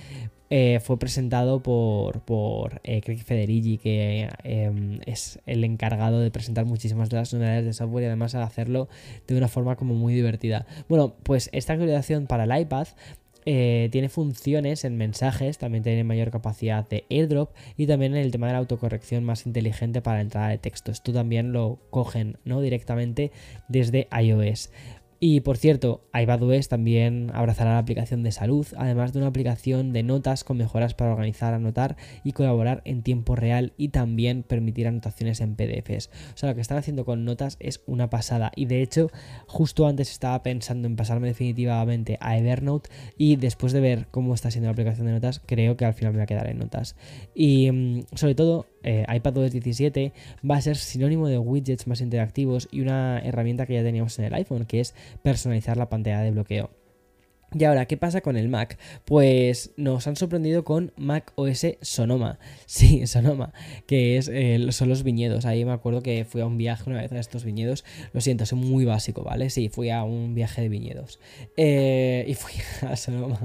eh, 0.55 0.79
fue 0.81 0.99
presentado 0.99 1.63
por, 1.63 2.21
por 2.21 2.79
eh, 2.83 3.01
Craig 3.01 3.23
Federici, 3.23 3.79
que 3.79 4.29
em, 4.43 4.99
es 5.07 5.39
el 5.47 5.63
encargado 5.63 6.19
de 6.19 6.29
presentar 6.29 6.65
muchísimas 6.65 7.09
de 7.09 7.17
las 7.17 7.33
novedades 7.33 7.65
de 7.65 7.73
software 7.73 8.03
y 8.03 8.05
además 8.05 8.35
hacerlo 8.35 8.87
de 9.25 9.35
una 9.35 9.47
forma 9.47 9.75
como 9.77 9.95
muy 9.95 10.13
divertida. 10.13 10.67
Bueno, 10.87 11.15
pues 11.23 11.49
esta 11.53 11.73
actualización 11.73 12.27
para 12.27 12.43
el 12.43 12.61
iPad 12.61 12.87
eh, 13.47 13.89
tiene 13.91 14.09
funciones 14.09 14.85
en 14.85 14.95
mensajes, 14.95 15.57
también 15.57 15.83
tiene 15.83 16.03
mayor 16.03 16.29
capacidad 16.29 16.87
de 16.87 17.05
airdrop 17.09 17.49
y 17.75 17.87
también 17.87 18.15
el 18.15 18.29
tema 18.29 18.45
de 18.45 18.53
la 18.53 18.59
autocorrección 18.59 19.23
más 19.23 19.47
inteligente 19.47 20.03
para 20.03 20.17
la 20.17 20.21
entrada 20.21 20.49
de 20.49 20.59
texto. 20.59 20.91
Esto 20.91 21.13
también 21.13 21.51
lo 21.51 21.79
cogen 21.89 22.37
¿no? 22.45 22.61
directamente 22.61 23.31
desde 23.69 24.07
iOS. 24.21 24.69
Y 25.25 25.39
por 25.39 25.55
cierto, 25.55 26.01
iPadOS 26.13 26.67
también 26.67 27.31
abrazará 27.33 27.71
la 27.71 27.77
aplicación 27.77 28.23
de 28.23 28.33
salud, 28.33 28.67
además 28.75 29.13
de 29.13 29.19
una 29.19 29.29
aplicación 29.29 29.93
de 29.93 30.03
notas 30.03 30.43
con 30.43 30.57
mejoras 30.57 30.95
para 30.95 31.13
organizar, 31.13 31.53
anotar 31.53 31.95
y 32.25 32.33
colaborar 32.33 32.81
en 32.83 33.03
tiempo 33.03 33.37
real 33.37 33.71
y 33.77 33.87
también 33.87 34.43
permitir 34.43 34.85
anotaciones 34.85 35.39
en 35.39 35.55
PDFs. 35.55 36.09
O 36.33 36.37
sea, 36.37 36.49
lo 36.49 36.55
que 36.55 36.59
están 36.59 36.77
haciendo 36.77 37.05
con 37.05 37.23
notas 37.23 37.55
es 37.61 37.83
una 37.85 38.09
pasada 38.09 38.51
y 38.53 38.65
de 38.65 38.81
hecho 38.81 39.11
justo 39.47 39.87
antes 39.87 40.11
estaba 40.11 40.43
pensando 40.43 40.89
en 40.89 40.97
pasarme 40.97 41.29
definitivamente 41.29 42.17
a 42.19 42.37
Evernote 42.37 42.89
y 43.17 43.37
después 43.37 43.71
de 43.71 43.79
ver 43.79 44.07
cómo 44.11 44.33
está 44.33 44.51
siendo 44.51 44.67
la 44.67 44.73
aplicación 44.73 45.07
de 45.07 45.13
notas 45.13 45.41
creo 45.45 45.77
que 45.77 45.85
al 45.85 45.93
final 45.93 46.11
me 46.11 46.17
voy 46.17 46.23
a 46.23 46.27
quedar 46.27 46.49
en 46.49 46.57
notas. 46.57 46.97
Y 47.33 47.71
mm, 47.71 48.01
sobre 48.13 48.35
todo 48.35 48.65
eh, 48.83 49.05
iPadOS 49.07 49.51
17 49.51 50.13
va 50.49 50.57
a 50.57 50.61
ser 50.61 50.77
sinónimo 50.77 51.27
de 51.27 51.37
widgets 51.37 51.87
más 51.87 52.01
interactivos 52.01 52.67
y 52.71 52.81
una 52.81 53.19
herramienta 53.19 53.65
que 53.65 53.73
ya 53.73 53.83
teníamos 53.83 54.17
en 54.19 54.25
el 54.25 54.33
iPhone, 54.33 54.65
que 54.65 54.79
es 54.79 54.93
personalizar 55.21 55.77
la 55.77 55.89
pantalla 55.89 56.21
de 56.21 56.31
bloqueo. 56.31 56.82
Y 57.55 57.63
ahora, 57.65 57.85
¿qué 57.85 57.97
pasa 57.97 58.21
con 58.21 58.35
el 58.35 58.49
Mac? 58.49 58.79
Pues 59.05 59.71
nos 59.77 60.07
han 60.07 60.15
sorprendido 60.15 60.63
con 60.63 60.91
Mac 60.97 61.33
OS 61.35 61.65
Sonoma. 61.81 62.39
Sí, 62.65 63.05
Sonoma, 63.05 63.53
que 63.85 64.17
es, 64.17 64.31
son 64.75 64.89
los 64.89 65.03
viñedos. 65.03 65.45
Ahí 65.45 65.63
me 65.63 65.73
acuerdo 65.73 66.01
que 66.01 66.25
fui 66.25 66.41
a 66.41 66.47
un 66.47 66.57
viaje 66.57 66.89
una 66.89 67.01
vez 67.01 67.11
a 67.11 67.19
estos 67.19 67.43
viñedos. 67.43 67.85
Lo 68.13 68.21
siento, 68.21 68.43
es 68.43 68.53
muy 68.53 68.83
básico, 68.83 69.23
¿vale? 69.23 69.51
Sí, 69.51 69.69
fui 69.69 69.91
a 69.91 70.03
un 70.03 70.33
viaje 70.33 70.61
de 70.61 70.69
viñedos. 70.69 71.19
Eh, 71.55 72.25
y 72.27 72.33
fui 72.33 72.53
a 72.87 72.95
Sonoma. 72.95 73.39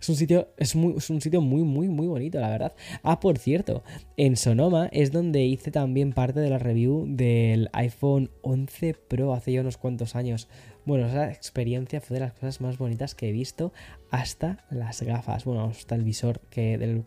Es 0.00 0.08
un 0.08 0.16
sitio, 0.16 0.48
es, 0.56 0.74
muy, 0.74 0.94
es 0.96 1.10
un 1.10 1.20
sitio 1.20 1.40
muy, 1.40 1.62
muy, 1.62 1.88
muy 1.88 2.08
bonito, 2.08 2.40
la 2.40 2.48
verdad. 2.48 2.72
Ah, 3.04 3.20
por 3.20 3.38
cierto, 3.38 3.84
en 4.16 4.36
Sonoma 4.36 4.88
es 4.90 5.12
donde 5.12 5.44
hice 5.44 5.70
también 5.70 6.12
parte 6.12 6.40
de 6.40 6.50
la 6.50 6.58
review 6.58 7.04
del 7.08 7.68
iPhone 7.72 8.30
11 8.42 8.94
Pro 9.08 9.32
hace 9.32 9.52
ya 9.52 9.60
unos 9.60 9.76
cuantos 9.76 10.16
años. 10.16 10.48
Bueno, 10.84 11.06
esa 11.06 11.30
experiencia 11.30 12.00
fue 12.00 12.14
de 12.14 12.20
las 12.20 12.32
cosas 12.32 12.60
más 12.60 12.78
bonitas 12.78 13.14
que 13.14 13.28
he 13.28 13.32
visto 13.32 13.72
hasta 14.10 14.64
las 14.70 15.02
gafas, 15.02 15.44
bueno, 15.44 15.64
hasta 15.64 15.94
el 15.94 16.02
visor 16.02 16.40
que, 16.50 16.76
del, 16.76 17.04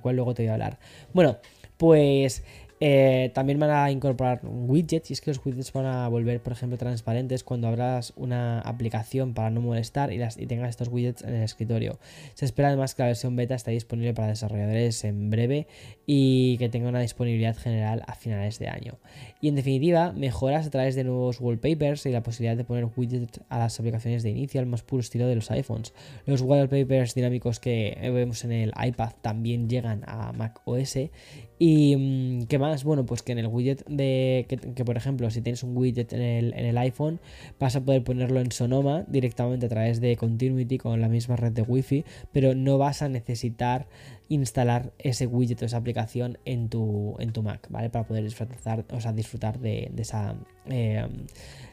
cual 0.00 0.16
luego 0.16 0.34
te 0.34 0.42
voy 0.42 0.50
a 0.50 0.54
hablar. 0.54 0.78
Bueno, 1.12 1.36
pues 1.76 2.42
eh, 2.80 3.30
también 3.34 3.58
van 3.58 3.70
a 3.70 3.90
incorporar 3.90 4.40
widgets 4.44 5.10
y 5.10 5.12
es 5.12 5.20
que 5.20 5.30
los 5.30 5.44
widgets 5.44 5.72
van 5.72 5.86
a 5.86 6.08
volver, 6.08 6.40
por 6.40 6.52
ejemplo, 6.52 6.78
transparentes 6.78 7.44
cuando 7.44 7.68
abras 7.68 8.12
una 8.16 8.60
aplicación 8.60 9.34
para 9.34 9.50
no 9.50 9.60
molestar 9.60 10.12
y, 10.12 10.22
y 10.22 10.46
tengas 10.46 10.70
estos 10.70 10.88
widgets 10.88 11.22
en 11.22 11.34
el 11.34 11.42
escritorio. 11.42 11.98
Se 12.34 12.44
espera 12.44 12.68
además 12.68 12.94
que 12.94 13.02
la 13.02 13.08
versión 13.08 13.36
beta 13.36 13.54
esté 13.54 13.72
disponible 13.72 14.14
para 14.14 14.28
desarrolladores 14.28 15.04
en 15.04 15.28
breve 15.28 15.66
y 16.06 16.56
que 16.58 16.68
tenga 16.68 16.88
una 16.88 17.00
disponibilidad 17.00 17.56
general 17.56 18.04
a 18.06 18.14
finales 18.14 18.58
de 18.58 18.68
año. 18.68 18.98
Y 19.40 19.48
en 19.48 19.54
definitiva, 19.54 20.12
mejoras 20.12 20.66
a 20.66 20.70
través 20.70 20.96
de 20.96 21.04
nuevos 21.04 21.40
wallpapers 21.40 22.06
y 22.06 22.10
la 22.10 22.22
posibilidad 22.22 22.56
de 22.56 22.64
poner 22.64 22.88
widgets 22.96 23.40
a 23.48 23.58
las 23.58 23.78
aplicaciones 23.78 24.24
de 24.24 24.30
inicio 24.30 24.60
al 24.60 24.66
más 24.66 24.82
puro 24.82 25.00
estilo 25.00 25.28
de 25.28 25.36
los 25.36 25.50
iPhones. 25.52 25.92
Los 26.26 26.42
wallpapers 26.42 27.14
dinámicos 27.14 27.60
que 27.60 27.96
vemos 28.02 28.44
en 28.44 28.52
el 28.52 28.72
iPad 28.76 29.12
también 29.22 29.68
llegan 29.68 30.02
a 30.06 30.32
Mac 30.32 30.60
OS 30.64 30.98
y 31.58 31.96
mm, 31.96 32.46
qué 32.46 32.58
más, 32.58 32.84
bueno, 32.84 33.04
pues 33.04 33.22
que 33.22 33.32
en 33.32 33.38
el 33.38 33.46
widget 33.46 33.84
de 33.86 34.46
que, 34.48 34.84
por 34.84 34.96
ejemplo, 34.96 35.30
si 35.30 35.40
tienes 35.40 35.62
un 35.62 35.76
widget 35.76 36.12
en 36.12 36.20
el, 36.20 36.54
en 36.54 36.66
el, 36.66 36.78
iPhone, 36.78 37.20
vas 37.58 37.74
a 37.76 37.84
poder 37.84 38.04
ponerlo 38.04 38.40
en 38.40 38.52
Sonoma 38.52 39.04
directamente 39.08 39.66
a 39.66 39.68
través 39.68 40.00
de 40.00 40.16
Continuity 40.16 40.78
con 40.78 41.00
la 41.00 41.08
misma 41.08 41.36
red 41.36 41.52
de 41.52 41.62
Wi-Fi, 41.62 42.04
pero 42.32 42.54
no 42.54 42.78
vas 42.78 43.02
a 43.02 43.08
necesitar 43.08 43.88
instalar 44.28 44.92
ese 44.98 45.26
widget 45.26 45.62
o 45.62 45.64
esa 45.64 45.76
aplicación 45.76 46.38
en 46.44 46.68
tu, 46.68 47.16
en 47.18 47.32
tu 47.32 47.42
Mac, 47.42 47.66
¿vale? 47.70 47.90
Para 47.90 48.06
poder 48.06 48.24
disfrutar, 48.24 48.84
o 48.90 49.00
sea, 49.00 49.12
disfrutar 49.12 49.58
de, 49.58 49.90
esa, 49.96 50.34
eh, 50.66 51.06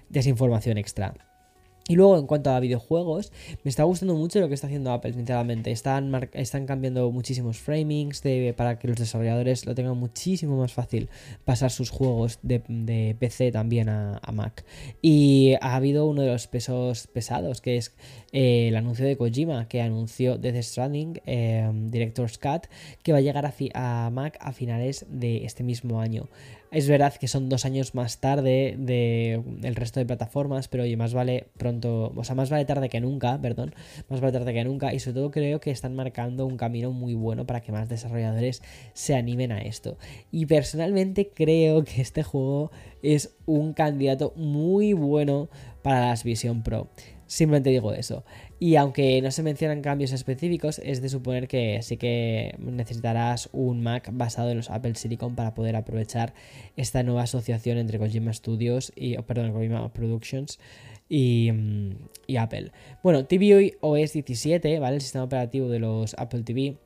de 0.10 0.20
esa 0.20 0.30
información 0.30 0.78
extra. 0.78 1.14
Y 1.88 1.96
luego, 1.96 2.18
en 2.18 2.26
cuanto 2.26 2.50
a 2.50 2.60
videojuegos, 2.60 3.32
me 3.64 3.70
está 3.70 3.84
gustando 3.84 4.16
mucho 4.16 4.40
lo 4.40 4.48
que 4.48 4.56
está 4.56 4.66
haciendo 4.66 4.92
Apple, 4.92 5.14
sinceramente. 5.14 5.70
Están, 5.70 6.12
están 6.34 6.66
cambiando 6.66 7.12
muchísimos 7.12 7.60
framings 7.60 8.24
para 8.58 8.80
que 8.80 8.88
los 8.88 8.98
desarrolladores 8.98 9.68
lo 9.68 9.76
tengan 9.76 9.96
muchísimo 9.96 10.58
más 10.58 10.74
fácil 10.74 11.10
pasar 11.44 11.70
sus 11.70 11.92
juegos 11.92 12.40
de, 12.42 13.16
PC 13.20 13.52
también 13.52 13.90
a, 13.90 14.20
Mac. 14.34 14.66
Y 15.04 15.54
ha 15.62 15.76
habido 15.76 16.08
uno 16.08 16.24
de 16.24 16.32
los 16.32 16.48
pesos 16.48 17.06
pesados, 17.06 17.62
que 17.62 17.78
es 17.78 17.96
eh, 18.32 18.70
el 18.70 18.76
anuncio 18.78 19.06
de 19.06 19.16
Kojima, 19.16 19.68
que 19.68 19.84
anunció 19.84 20.40
Death 20.40 20.64
Stranding, 20.64 21.22
eh, 21.28 21.70
Director's 21.72 22.40
Cut, 22.40 22.66
que 23.04 23.12
va 23.12 23.20
a 23.20 23.22
llegar 23.22 23.54
a 23.76 24.10
Mac 24.12 24.40
a 24.42 24.54
finales 24.54 25.06
de 25.08 25.46
este 25.46 25.64
mismo 25.64 26.02
año. 26.02 26.30
Es 26.72 26.90
verdad 26.90 27.14
que 27.14 27.28
son 27.28 27.48
dos 27.48 27.64
años 27.64 27.96
más 27.96 28.20
tarde 28.20 28.76
de 28.78 29.42
el 29.64 29.76
resto 29.76 30.00
de 30.00 30.06
plataformas, 30.06 30.68
pero 30.68 30.84
oye, 30.84 30.98
más 30.98 31.14
vale 31.14 31.48
pronto, 31.58 32.12
o 32.16 32.24
sea, 32.24 32.36
más 32.36 32.50
vale 32.50 32.66
tarde 32.66 32.90
que 32.90 33.00
nunca, 33.00 33.40
perdón, 33.40 33.74
más 34.10 34.20
vale 34.20 34.34
tarde 34.34 34.54
que 34.54 34.64
nunca, 34.64 34.94
y 34.94 35.00
sobre 35.00 35.16
todo 35.16 35.32
creo 35.32 35.60
que 35.60 35.72
están 35.72 35.96
marcando 35.96 36.46
un 36.46 36.58
camino 36.58 36.92
muy 36.92 37.14
bueno 37.14 37.46
para 37.46 37.62
que 37.62 37.72
más 37.72 37.88
desarrolladores 37.88 38.62
se 38.94 39.16
animen 39.16 39.52
a 39.52 39.62
esto. 39.62 39.98
Y 40.32 40.48
personalmente 40.48 41.32
creo 41.34 41.84
que 41.84 42.02
este 42.02 42.24
juego 42.24 42.72
es 43.02 43.36
un 43.46 43.74
candidato 43.74 44.34
muy 44.36 44.94
bueno 44.94 45.50
para 45.82 46.08
las 46.08 46.24
Vision 46.24 46.64
Pro. 46.64 46.90
Simplemente 47.28 47.70
digo 47.72 47.94
eso. 47.94 48.24
Y 48.60 48.76
aunque 48.76 49.22
no 49.22 49.32
se 49.32 49.44
mencionan 49.44 49.82
cambios 49.82 50.12
específicos, 50.12 50.80
es 50.80 51.02
de 51.02 51.10
suponer 51.10 51.48
que 51.48 51.82
sí 51.82 51.98
que 51.98 52.56
necesitarás 52.60 53.50
un 53.52 53.82
Mac 53.82 54.10
basado 54.14 54.52
en 54.52 54.58
los 54.58 54.70
Apple 54.70 54.96
Silicon 54.96 55.36
para 55.36 55.54
poder 55.54 55.76
aprovechar 55.76 56.34
esta 56.76 57.04
nueva 57.04 57.24
asociación 57.24 57.78
entre 57.78 58.00
Kojima 58.00 58.32
Studios 58.34 58.94
y, 58.96 59.18
perdón, 59.18 59.54
Kojima 59.54 59.92
Productions 59.92 60.60
y, 61.10 61.52
mm, 61.52 62.38
Apple. 62.40 62.72
Bueno, 63.04 63.26
tvOS 63.26 64.14
17, 64.14 64.80
¿vale? 64.80 64.96
El 64.96 65.02
sistema 65.02 65.26
operativo 65.26 65.70
de 65.70 65.80
los 65.80 66.16
Apple 66.18 66.44
TV 66.44 66.78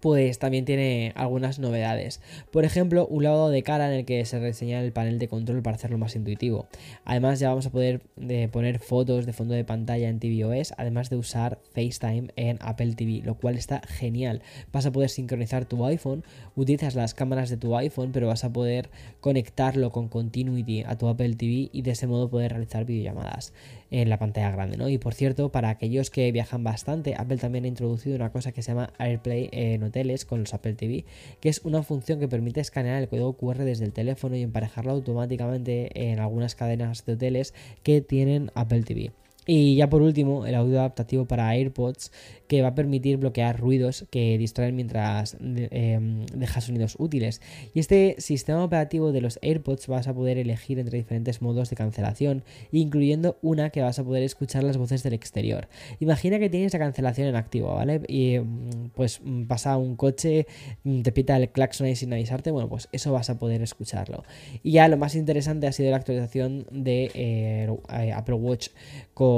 pues 0.00 0.38
también 0.38 0.64
tiene 0.64 1.12
algunas 1.16 1.58
novedades. 1.58 2.20
Por 2.50 2.64
ejemplo, 2.64 3.06
un 3.06 3.24
lavado 3.24 3.50
de 3.50 3.62
cara 3.62 3.92
en 3.92 3.98
el 4.00 4.04
que 4.04 4.24
se 4.24 4.38
reseña 4.38 4.80
el 4.82 4.92
panel 4.92 5.18
de 5.18 5.28
control 5.28 5.62
para 5.62 5.76
hacerlo 5.76 5.98
más 5.98 6.16
intuitivo. 6.16 6.68
Además, 7.04 7.40
ya 7.40 7.48
vamos 7.48 7.66
a 7.66 7.70
poder 7.70 8.02
eh, 8.20 8.48
poner 8.50 8.78
fotos 8.78 9.26
de 9.26 9.32
fondo 9.32 9.54
de 9.54 9.64
pantalla 9.64 10.08
en 10.08 10.20
tvOS, 10.20 10.74
además 10.76 11.10
de 11.10 11.16
usar 11.16 11.58
FaceTime 11.74 12.28
en 12.36 12.58
Apple 12.60 12.94
TV, 12.94 13.22
lo 13.24 13.36
cual 13.36 13.56
está 13.56 13.80
genial. 13.86 14.42
Vas 14.72 14.86
a 14.86 14.92
poder 14.92 15.10
sincronizar 15.10 15.64
tu 15.64 15.84
iPhone, 15.84 16.24
utilizas 16.54 16.94
las 16.94 17.14
cámaras 17.14 17.50
de 17.50 17.56
tu 17.56 17.76
iPhone, 17.76 18.12
pero 18.12 18.28
vas 18.28 18.44
a 18.44 18.52
poder 18.52 18.90
conectarlo 19.20 19.90
con 19.90 20.08
Continuity 20.08 20.84
a 20.86 20.96
tu 20.96 21.08
Apple 21.08 21.34
TV 21.34 21.70
y 21.72 21.82
de 21.82 21.92
ese 21.92 22.06
modo 22.06 22.28
poder 22.30 22.52
realizar 22.52 22.84
videollamadas 22.84 23.52
en 23.90 24.10
la 24.10 24.18
pantalla 24.18 24.50
grande, 24.50 24.76
¿no? 24.76 24.88
Y 24.88 24.98
por 24.98 25.14
cierto, 25.14 25.50
para 25.50 25.70
aquellos 25.70 26.10
que 26.10 26.30
viajan 26.30 26.62
bastante, 26.62 27.14
Apple 27.16 27.38
también 27.38 27.64
ha 27.64 27.68
introducido 27.68 28.16
una 28.16 28.30
cosa 28.30 28.52
que 28.52 28.62
se 28.62 28.72
llama 28.72 28.92
AirPlay 28.98 29.48
en 29.52 29.82
hoteles 29.88 30.24
con 30.24 30.40
los 30.40 30.54
Apple 30.54 30.74
TV, 30.74 31.04
que 31.40 31.48
es 31.48 31.60
una 31.64 31.82
función 31.82 32.20
que 32.20 32.28
permite 32.28 32.60
escanear 32.60 33.02
el 33.02 33.08
código 33.08 33.36
QR 33.36 33.58
desde 33.58 33.84
el 33.84 33.92
teléfono 33.92 34.36
y 34.36 34.42
emparejarlo 34.42 34.92
automáticamente 34.92 36.10
en 36.10 36.20
algunas 36.20 36.54
cadenas 36.54 37.04
de 37.04 37.14
hoteles 37.14 37.54
que 37.82 38.00
tienen 38.00 38.50
Apple 38.54 38.82
TV. 38.82 39.12
Y 39.50 39.76
ya 39.76 39.88
por 39.88 40.02
último, 40.02 40.44
el 40.44 40.54
audio 40.54 40.78
adaptativo 40.78 41.24
para 41.24 41.48
AirPods 41.48 42.12
que 42.48 42.60
va 42.60 42.68
a 42.68 42.74
permitir 42.74 43.16
bloquear 43.16 43.58
ruidos 43.58 44.04
que 44.10 44.36
distraen 44.36 44.76
mientras 44.76 45.38
em, 45.40 46.26
dejas 46.26 46.64
sonidos 46.64 46.96
útiles. 46.98 47.40
Y 47.72 47.80
este 47.80 48.16
sistema 48.18 48.62
operativo 48.62 49.10
de 49.10 49.22
los 49.22 49.38
AirPods 49.40 49.86
vas 49.86 50.06
a 50.06 50.12
poder 50.12 50.36
elegir 50.36 50.78
entre 50.78 50.98
diferentes 50.98 51.40
modos 51.40 51.70
de 51.70 51.76
cancelación, 51.76 52.44
incluyendo 52.72 53.38
una 53.40 53.70
que 53.70 53.80
vas 53.80 53.98
a 53.98 54.04
poder 54.04 54.22
escuchar 54.22 54.64
las 54.64 54.76
voces 54.76 55.02
del 55.02 55.14
exterior. 55.14 55.68
Imagina 55.98 56.38
que 56.38 56.50
tienes 56.50 56.74
la 56.74 56.78
cancelación 56.78 57.28
en 57.28 57.36
activo, 57.36 57.74
¿vale? 57.74 58.02
Y 58.06 58.34
em, 58.34 58.90
pues 58.94 59.22
pasa 59.46 59.78
un 59.78 59.96
coche, 59.96 60.46
mm, 60.84 61.00
te 61.00 61.10
pita 61.12 61.38
el 61.38 61.48
claxon 61.48 61.86
ahí 61.86 61.96
sin 61.96 62.12
avisarte, 62.12 62.50
bueno, 62.50 62.68
pues 62.68 62.90
eso 62.92 63.12
vas 63.12 63.30
a 63.30 63.38
poder 63.38 63.62
escucharlo. 63.62 64.24
Y 64.62 64.72
ya 64.72 64.88
lo 64.88 64.98
más 64.98 65.14
interesante 65.14 65.66
ha 65.66 65.72
sido 65.72 65.90
la 65.90 65.96
actualización 65.96 66.66
de 66.70 67.10
eh, 67.14 68.12
Apple 68.14 68.34
Watch 68.34 68.68
con 69.14 69.37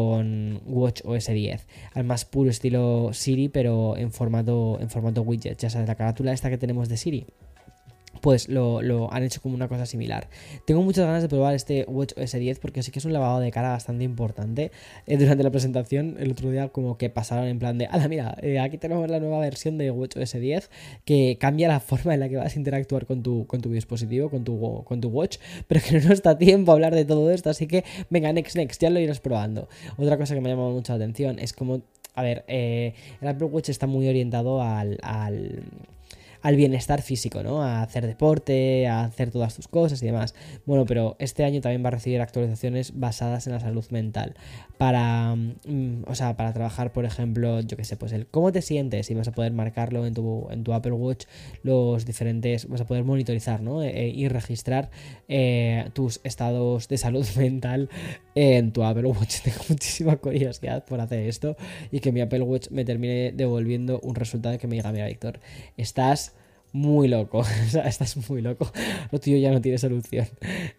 Watch 0.66 1.02
OS 1.04 1.26
10, 1.26 1.66
al 1.95 2.04
más 2.04 2.25
puro 2.25 2.50
estilo 2.50 3.11
Siri, 3.12 3.49
pero 3.49 3.97
en 3.97 4.12
formato, 4.12 4.78
en 4.80 4.90
formato 4.90 5.23
widget, 5.23 5.59
ya 5.59 5.71
sabes, 5.71 5.88
la 5.88 5.95
carátula 5.95 6.33
esta 6.33 6.50
que 6.50 6.59
tenemos 6.59 6.88
de 6.88 6.97
Siri 6.97 7.26
pues 8.21 8.49
lo, 8.49 9.12
han 9.12 9.23
hecho 9.23 9.41
como 9.41 9.55
una 9.55 9.69
cosa 9.69 9.87
similar. 9.87 10.29
Tengo 10.67 10.83
muchas 10.83 11.07
ganas 11.07 11.23
de 11.23 11.29
probar 11.29 11.55
este 11.55 11.85
Watch 11.89 12.12
OS 12.17 12.33
10 12.33 12.59
porque 12.59 12.83
sí 12.83 12.91
que 12.91 12.99
es 12.99 13.05
un 13.05 13.12
lavado 13.12 13.41
de 13.41 13.50
cara 13.50 13.71
bastante 13.71 14.05
importante. 14.05 14.71
Eh, 15.07 15.17
durante 15.17 15.43
la 15.43 15.50
presentación, 15.50 16.17
el 16.19 16.31
otro 16.33 16.50
día, 16.50 16.69
como 16.69 16.99
que 16.99 17.11
pasaron 17.11 17.47
en 17.47 17.59
plan 17.59 17.79
de, 17.79 17.87
ala, 17.87 18.09
mira, 18.09 18.37
eh, 18.43 18.59
aquí 18.59 18.79
tenemos 18.79 19.09
la 19.11 19.21
nueva 19.21 19.39
versión 19.41 19.79
de 19.79 19.91
Watch 19.91 20.17
OS 20.17 20.33
10 20.33 20.71
que 21.05 21.39
cambia 21.41 21.69
la 21.69 21.81
forma 21.81 22.15
en 22.15 22.21
la 22.21 22.29
que 22.29 22.37
vas 22.37 22.55
a 22.55 22.59
interactuar 22.59 23.07
con 23.07 23.23
tu, 23.23 23.47
con 23.47 23.61
tu 23.61 23.71
dispositivo, 23.71 24.31
con 24.31 24.45
tu, 24.45 24.85
con 24.85 25.00
tu 25.00 25.09
Watch, 25.09 25.39
pero 25.67 25.81
que 25.81 26.00
no 26.00 26.09
nos 26.09 26.23
da 26.23 26.37
tiempo 26.37 26.73
hablar 26.73 26.95
de 26.95 27.05
todo 27.05 27.31
esto, 27.31 27.50
así 27.50 27.67
que 27.67 27.85
venga, 28.11 28.33
next, 28.33 28.57
next, 28.57 28.81
ya 28.81 28.91
lo 28.91 29.00
irás 29.00 29.21
probando. 29.21 29.69
Otra 29.97 30.17
cosa 30.17 30.35
que 30.35 30.41
me 30.41 30.49
ha 30.49 30.53
llamado 30.53 30.71
mucho 30.71 30.93
la 30.93 30.97
atención 30.97 31.39
es 31.39 31.53
como, 31.53 31.83
a 32.15 32.23
ver, 32.23 32.45
eh, 32.49 32.95
el 33.21 33.29
Apple 33.29 33.47
Watch 33.47 33.69
está 33.69 33.87
muy 33.87 34.09
orientado 34.09 34.62
al 34.62 34.99
al 35.03 35.62
bienestar 36.56 37.02
físico, 37.02 37.42
¿no? 37.42 37.62
A 37.62 37.82
hacer 37.82 38.06
deporte, 38.06 38.87
a 38.87 39.04
hacer 39.04 39.30
todas 39.30 39.54
tus 39.54 39.68
cosas 39.68 40.02
y 40.02 40.06
demás. 40.06 40.35
Bueno, 40.66 40.87
pero 40.87 41.16
este 41.18 41.44
año 41.44 41.61
también 41.61 41.85
va 41.85 41.88
a 41.88 41.92
recibir 41.92 42.20
actualizaciones 42.20 42.99
basadas 42.99 43.47
en 43.47 43.52
la 43.52 43.61
salud 43.61 43.85
mental. 43.90 44.35
Para, 44.78 45.35
mm, 45.35 46.04
o 46.06 46.14
sea, 46.14 46.37
para 46.37 46.52
trabajar, 46.52 46.92
por 46.92 47.04
ejemplo, 47.04 47.61
yo 47.61 47.76
qué 47.76 47.85
sé, 47.85 47.97
pues 47.97 48.12
el 48.12 48.26
cómo 48.26 48.52
te 48.52 48.62
sientes 48.62 49.11
y 49.11 49.14
vas 49.14 49.28
a 49.28 49.32
poder 49.32 49.52
marcarlo 49.52 50.06
en 50.06 50.14
tu, 50.14 50.49
en 50.50 50.64
tu 50.64 50.73
Apple 50.73 50.92
Watch, 50.92 51.26
los 51.62 52.06
diferentes, 52.06 52.68
vas 52.68 52.80
a 52.80 52.87
poder 52.87 53.04
monitorizar, 53.04 53.62
¿no? 53.62 53.82
E, 53.82 54.09
y 54.09 54.28
registrar 54.28 54.90
eh, 55.28 55.90
tus 55.92 56.20
estados 56.25 56.88
de 56.88 56.99
salud 56.99 57.26
mental 57.37 57.88
en 58.35 58.73
tu 58.73 58.82
Apple 58.82 59.06
Watch. 59.06 59.40
Tengo 59.44 59.59
muchísima 59.68 60.16
curiosidad 60.16 60.85
por 60.85 61.00
hacer 61.00 61.20
esto 61.20 61.56
y 61.90 62.00
que 62.00 62.12
mi 62.12 62.20
Apple 62.20 62.42
Watch 62.42 62.70
me 62.70 62.85
termine 62.85 63.32
devolviendo 63.32 64.00
un 64.02 64.14
resultado 64.14 64.59
que 64.59 64.66
me 64.66 64.76
diga, 64.76 64.92
mira, 64.92 65.06
Víctor, 65.06 65.40
estás 65.76 66.29
muy 66.73 67.09
loco. 67.09 67.39
o 67.39 67.45
sea, 67.45 67.83
estás 67.87 68.17
muy 68.29 68.43
loco. 68.43 68.71
Lo 69.11 69.19
tuyo 69.21 69.37
ya 69.37 69.50
no 69.50 69.61
tiene 69.61 69.79
solución. 69.79 70.27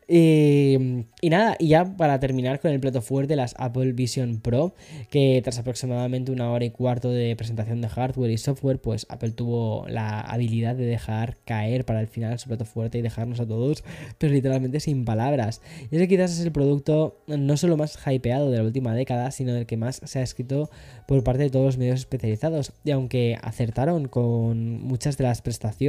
Y, 0.08 0.78
nada, 1.24 1.56
y 1.60 1.70
ya 1.70 1.86
para 1.98 2.20
terminar 2.20 2.60
con 2.60 2.72
el 2.72 2.80
plato 2.80 3.02
fuerte, 3.02 3.36
las 3.36 3.56
Apple 3.58 3.94
Vision 3.94 4.40
Pro, 4.40 4.76
que 5.10 5.42
tras 5.44 5.60
aproximadamente 5.60 6.32
una 6.32 6.52
hora 6.52 6.66
y 6.66 6.72
cuarto 6.72 7.10
de 7.10 7.36
presentación 7.36 7.82
de 7.82 7.90
hardware 7.90 8.32
y 8.32 8.38
software, 8.38 8.80
pues 8.80 9.06
Apple 9.10 9.32
tuvo 9.32 9.86
la 9.88 10.22
habilidad 10.22 10.76
de 10.76 10.86
dejar 10.86 11.38
caer 11.46 11.86
para 11.86 12.02
el 12.02 12.08
final 12.08 12.40
su 12.40 12.48
plato 12.48 12.66
fuerte 12.66 12.98
y 12.98 13.02
dejarnos 13.02 13.40
a 13.40 13.48
todos, 13.48 13.84
pero 14.18 14.34
literalmente 14.34 14.80
sin 14.80 15.06
palabras. 15.06 15.62
Y 15.90 15.96
ese 15.96 16.08
quizás 16.08 16.32
es 16.32 16.40
el 16.42 16.52
producto 16.52 17.22
no 17.28 17.58
solo 17.58 17.78
más 17.78 17.98
hypeado 18.06 18.52
de 18.52 18.58
la 18.58 18.64
última 18.64 18.94
década, 18.94 19.32
sino 19.32 19.54
del 19.54 19.66
que 19.66 19.78
más 19.78 20.02
se 20.04 20.20
ha 20.20 20.24
escrito 20.24 20.70
por 21.08 21.24
parte 21.24 21.44
de 21.44 21.50
todos 21.50 21.66
los 21.66 21.78
medios 21.78 22.00
especializados. 22.00 22.74
Y 22.84 22.92
aunque 22.92 23.38
acertaron 23.42 24.08
con 24.08 24.82
muchas 24.82 25.18
de 25.18 25.24
las 25.24 25.42
prestaciones, 25.42 25.81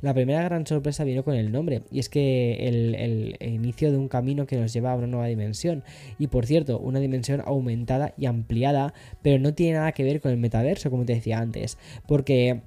la 0.00 0.14
primera 0.14 0.42
gran 0.42 0.66
sorpresa 0.66 1.04
vino 1.04 1.24
con 1.24 1.34
el 1.34 1.52
nombre, 1.52 1.82
y 1.90 1.98
es 1.98 2.08
que 2.08 2.68
el, 2.68 3.36
inicio 3.40 3.90
de 3.90 3.96
un 3.96 4.08
camino 4.08 4.46
que 4.46 4.56
nos 4.56 4.72
lleva 4.72 4.92
a 4.92 4.96
una 4.96 5.06
nueva 5.06 5.26
dimensión. 5.26 5.82
Y 6.18 6.26
por 6.26 6.46
cierto, 6.46 6.78
una 6.78 7.00
dimensión 7.00 7.42
aumentada 7.44 8.14
y 8.18 8.26
ampliada, 8.26 8.94
pero 9.22 9.38
no 9.38 9.54
tiene 9.54 9.78
nada 9.78 9.92
que 9.92 10.04
ver 10.04 10.20
con 10.20 10.30
el 10.30 10.38
metaverso, 10.38 10.90
como 10.90 11.04
te 11.04 11.14
decía 11.14 11.38
antes, 11.38 11.78
porque 12.06 12.62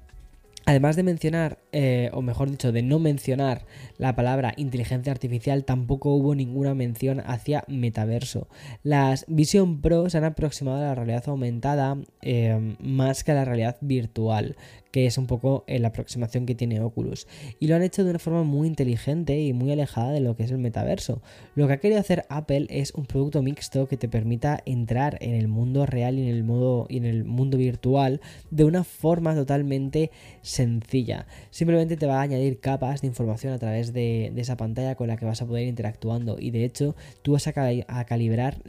Además 0.67 0.95
de 0.95 1.03
mencionar, 1.03 1.59
eh, 1.71 2.09
o 2.11 2.23
mejor 2.23 2.49
dicho, 2.49 2.71
de 2.71 2.81
no 2.81 2.97
mencionar 2.97 3.65
la 3.99 4.15
palabra 4.15 4.53
inteligencia 4.57 5.11
artificial, 5.11 5.63
tampoco 5.63 6.15
hubo 6.15 6.33
ninguna 6.33 6.73
mención 6.73 7.21
hacia 7.23 7.63
metaverso. 7.67 8.47
Las 8.81 9.25
Vision 9.27 9.81
Pro 9.81 10.09
se 10.09 10.17
han 10.17 10.23
aproximado 10.23 10.77
a 10.77 10.81
la 10.81 10.95
realidad 10.95 11.23
aumentada 11.27 11.97
eh, 12.23 12.75
más 12.79 13.23
que 13.23 13.31
a 13.31 13.35
la 13.35 13.45
realidad 13.45 13.77
virtual, 13.81 14.55
que 14.95 15.07
es 15.07 15.17
un 15.17 15.27
poco 15.27 15.65
la 15.67 15.89
aproximación 15.89 16.45
que 16.45 16.55
tiene 16.55 16.79
Oculus. 16.79 17.27
Y 17.59 17.67
lo 17.67 17.75
han 17.75 17.83
hecho 17.83 18.05
de 18.05 18.11
una 18.11 18.19
forma 18.19 18.43
muy 18.43 18.65
inteligente 18.65 19.37
y 19.41 19.51
muy 19.51 19.69
alejada 19.69 20.13
de 20.13 20.21
lo 20.21 20.37
que 20.37 20.43
es 20.43 20.51
el 20.51 20.57
metaverso. 20.57 21.21
Lo 21.53 21.67
que 21.67 21.73
ha 21.73 21.79
querido 21.81 21.99
hacer 21.99 22.25
Apple 22.29 22.67
es 22.69 22.93
un 22.93 23.05
producto 23.05 23.41
mixto 23.41 23.89
que 23.89 23.97
te 23.97 24.07
permita 24.07 24.63
entrar 24.65 25.17
en 25.19 25.33
el 25.33 25.49
mundo 25.49 25.85
real 25.85 26.17
y 26.17 26.21
en 26.21 26.33
el, 26.33 26.45
modo, 26.45 26.85
y 26.87 26.95
en 26.95 27.03
el 27.03 27.25
mundo 27.25 27.57
virtual 27.57 28.21
de 28.51 28.63
una 28.63 28.85
forma 28.85 29.35
totalmente 29.35 30.11
sencilla. 30.41 31.27
Simplemente 31.49 31.97
te 31.97 32.05
va 32.05 32.19
a 32.19 32.21
añadir 32.21 32.61
capas 32.61 33.01
de 33.01 33.07
información 33.07 33.51
a 33.51 33.59
través 33.59 33.91
de, 33.91 34.31
esa 34.37 34.55
pantalla 34.55 34.95
con 34.95 35.09
la 35.09 35.17
que 35.17 35.25
vas 35.25 35.41
a 35.41 35.45
poder 35.45 35.63
ir 35.63 35.67
interactuando. 35.67 36.37
Y 36.39 36.51
de 36.51 36.63
hecho, 36.63 36.95
tú 37.21 37.33
vas 37.33 37.45
a, 37.47 37.53
calibrar 38.05 38.61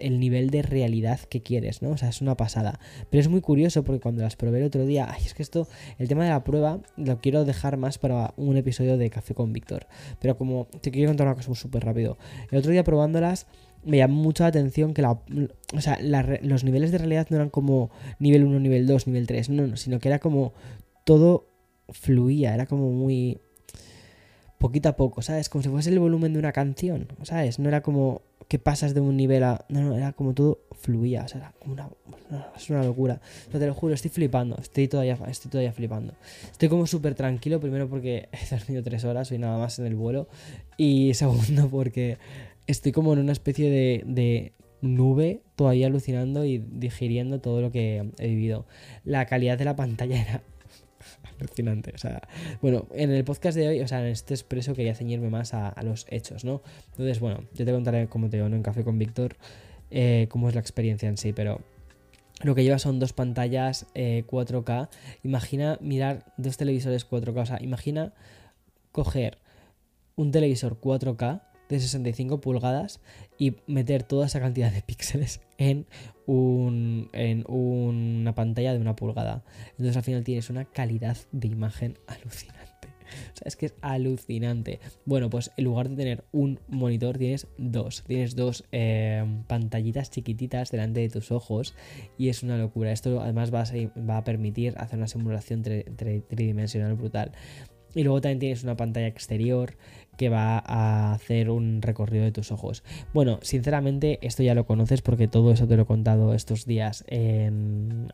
el 0.00 0.18
nivel 0.18 0.50
de 0.50 0.62
realidad 0.62 1.20
que 1.20 1.42
quieres, 1.44 1.80
¿no? 1.80 1.90
O 1.90 1.96
sea, 1.96 2.08
es 2.08 2.20
una 2.20 2.36
pasada. 2.36 2.80
Pero 3.08 3.20
es 3.20 3.28
muy 3.28 3.40
curioso 3.40 3.84
porque 3.84 4.00
cuando 4.00 4.22
las 4.22 4.34
probé 4.34 4.58
el 4.58 4.64
otro 4.64 4.84
día, 4.84 5.06
ay, 5.08 5.22
es 5.24 5.32
que 5.32 5.44
esto 5.44 5.59
el 5.98 6.08
tema 6.08 6.24
de 6.24 6.30
la 6.30 6.44
prueba 6.44 6.80
lo 6.96 7.20
quiero 7.20 7.44
dejar 7.44 7.76
más 7.76 7.98
para 7.98 8.34
un 8.36 8.56
episodio 8.56 8.96
de 8.96 9.10
Café 9.10 9.34
con 9.34 9.52
Víctor. 9.52 9.86
Pero 10.20 10.36
como 10.36 10.66
te 10.80 10.90
quiero 10.90 11.10
contar 11.10 11.26
una 11.26 11.36
cosa 11.36 11.54
súper 11.54 11.84
rápido. 11.84 12.18
El 12.50 12.58
otro 12.58 12.70
día 12.70 12.84
probándolas 12.84 13.46
me 13.84 13.96
llamó 13.96 14.22
mucho 14.22 14.42
la 14.42 14.48
atención 14.48 14.94
que 14.94 15.02
la, 15.02 15.12
o 15.12 15.80
sea, 15.80 15.98
los 16.42 16.64
niveles 16.64 16.92
de 16.92 16.98
realidad 16.98 17.26
no 17.30 17.36
eran 17.36 17.50
como 17.50 17.90
nivel 18.18 18.44
1, 18.44 18.60
nivel 18.60 18.86
2, 18.86 19.06
nivel 19.06 19.26
3, 19.26 19.50
no, 19.50 19.66
no, 19.66 19.76
sino 19.76 19.98
que 19.98 20.08
era 20.08 20.18
como 20.18 20.52
todo 21.04 21.46
fluía, 21.88 22.54
era 22.54 22.66
como 22.66 22.90
muy 22.90 23.40
poquito 24.58 24.90
a 24.90 24.96
poco, 24.96 25.22
¿sabes? 25.22 25.48
Como 25.48 25.62
si 25.62 25.70
fuese 25.70 25.90
el 25.90 25.98
volumen 25.98 26.34
de 26.34 26.38
una 26.38 26.52
canción, 26.52 27.08
¿sabes? 27.22 27.58
No 27.58 27.68
era 27.68 27.80
como 27.80 28.22
que 28.50 28.58
pasas 28.58 28.94
de 28.94 29.00
un 29.00 29.16
nivel 29.16 29.44
a... 29.44 29.64
No, 29.68 29.80
no, 29.80 29.96
era 29.96 30.12
como 30.12 30.34
todo 30.34 30.58
fluía, 30.72 31.22
o 31.22 31.28
sea, 31.28 31.40
era 31.40 31.52
como 31.60 31.74
una... 31.74 31.88
Es 32.56 32.68
una 32.68 32.82
locura. 32.82 33.20
te 33.52 33.64
lo 33.64 33.74
juro, 33.74 33.94
estoy 33.94 34.10
flipando, 34.10 34.58
estoy 34.60 34.88
todavía, 34.88 35.16
estoy 35.28 35.52
todavía 35.52 35.72
flipando. 35.72 36.14
Estoy 36.50 36.68
como 36.68 36.88
súper 36.88 37.14
tranquilo, 37.14 37.60
primero 37.60 37.88
porque 37.88 38.28
he 38.32 38.52
dormido 38.52 38.82
tres 38.82 39.04
horas 39.04 39.30
y 39.30 39.38
nada 39.38 39.56
más 39.56 39.78
en 39.78 39.86
el 39.86 39.94
vuelo. 39.94 40.26
Y 40.76 41.14
segundo 41.14 41.68
porque 41.70 42.18
estoy 42.66 42.90
como 42.90 43.12
en 43.12 43.20
una 43.20 43.30
especie 43.30 43.70
de, 43.70 44.02
de 44.04 44.52
nube 44.80 45.42
todavía 45.54 45.86
alucinando 45.86 46.44
y 46.44 46.58
digiriendo 46.58 47.40
todo 47.40 47.60
lo 47.60 47.70
que 47.70 48.10
he 48.18 48.26
vivido. 48.26 48.66
La 49.04 49.26
calidad 49.26 49.58
de 49.58 49.64
la 49.64 49.76
pantalla 49.76 50.20
era 50.20 50.42
alucinante. 51.40 51.92
O 51.94 51.98
sea, 51.98 52.20
bueno, 52.60 52.86
en 52.94 53.10
el 53.10 53.24
podcast 53.24 53.56
de 53.56 53.68
hoy, 53.68 53.80
o 53.80 53.88
sea, 53.88 54.00
en 54.00 54.06
este 54.06 54.34
expreso 54.34 54.74
quería 54.74 54.94
ceñirme 54.94 55.30
más 55.30 55.54
a, 55.54 55.74
los 55.82 56.06
hechos, 56.10 56.44
¿no? 56.44 56.62
Entonces, 56.90 57.20
bueno, 57.20 57.44
yo 57.54 57.64
te 57.64 57.72
contaré, 57.72 58.06
como 58.08 58.28
te 58.28 58.36
digo, 58.36 58.48
¿no? 58.48 58.56
en 58.56 58.62
Café 58.62 58.84
con 58.84 58.98
Víctor, 58.98 59.36
eh, 59.90 60.26
cómo 60.30 60.48
es 60.48 60.54
la 60.54 60.60
experiencia 60.60 61.08
en 61.08 61.16
sí, 61.16 61.32
pero 61.32 61.60
lo 62.42 62.54
que 62.54 62.64
lleva 62.64 62.78
son 62.78 62.98
dos 62.98 63.12
pantallas 63.12 63.86
4K. 63.94 64.84
Eh, 64.84 65.18
imagina 65.24 65.78
mirar 65.80 66.32
dos 66.36 66.56
televisores 66.56 67.08
4K. 67.08 67.42
O 67.42 67.46
sea, 67.46 67.58
imagina 67.60 68.12
coger 68.92 69.38
un 70.16 70.30
televisor 70.30 70.80
4K 70.80 71.42
de 71.76 71.80
65 71.80 72.40
pulgadas 72.40 73.00
y 73.38 73.56
meter 73.66 74.02
toda 74.02 74.26
esa 74.26 74.40
cantidad 74.40 74.72
de 74.72 74.82
píxeles 74.86 75.40
en, 75.58 75.86
un, 76.26 77.08
en 77.12 77.44
una 77.48 78.34
pantalla 78.34 78.72
de 78.72 78.78
una 78.78 78.96
pulgada. 78.96 79.44
Entonces 79.70 79.96
al 79.96 80.02
final 80.02 80.24
tienes 80.24 80.50
una 80.50 80.64
calidad 80.64 81.16
de 81.32 81.48
imagen 81.48 81.98
alucinante. 82.06 82.70
O 83.10 83.36
sea, 83.36 83.46
es 83.46 83.56
que 83.56 83.66
es 83.66 83.74
alucinante. 83.80 84.80
Bueno, 85.04 85.30
pues 85.30 85.50
en 85.56 85.64
lugar 85.64 85.88
de 85.88 85.96
tener 85.96 86.24
un 86.32 86.60
monitor, 86.68 87.18
tienes 87.18 87.46
dos. 87.58 88.04
Tienes 88.06 88.36
dos 88.36 88.64
eh, 88.72 89.24
pantallitas 89.46 90.10
chiquititas 90.10 90.70
delante 90.70 91.00
de 91.00 91.08
tus 91.08 91.32
ojos 91.32 91.74
y 92.18 92.28
es 92.28 92.42
una 92.42 92.56
locura. 92.56 92.92
Esto 92.92 93.20
además 93.20 93.52
va 93.52 93.62
a, 93.62 94.00
va 94.00 94.18
a 94.18 94.24
permitir 94.24 94.74
hacer 94.78 94.98
una 94.98 95.08
simulación 95.08 95.62
tridimensional 95.62 96.94
brutal. 96.94 97.32
Y 97.94 98.04
luego 98.04 98.20
también 98.20 98.38
tienes 98.38 98.62
una 98.62 98.76
pantalla 98.76 99.08
exterior 99.08 99.76
que 100.20 100.28
va 100.28 100.58
a 100.58 101.14
hacer 101.14 101.48
un 101.48 101.80
recorrido 101.80 102.24
de 102.24 102.30
tus 102.30 102.52
ojos. 102.52 102.84
Bueno, 103.14 103.38
sinceramente 103.40 104.18
esto 104.20 104.42
ya 104.42 104.54
lo 104.54 104.66
conoces 104.66 105.00
porque 105.00 105.28
todo 105.28 105.50
eso 105.50 105.66
te 105.66 105.76
lo 105.76 105.84
he 105.84 105.86
contado 105.86 106.34
estos 106.34 106.66
días 106.66 107.04
en, 107.06 108.12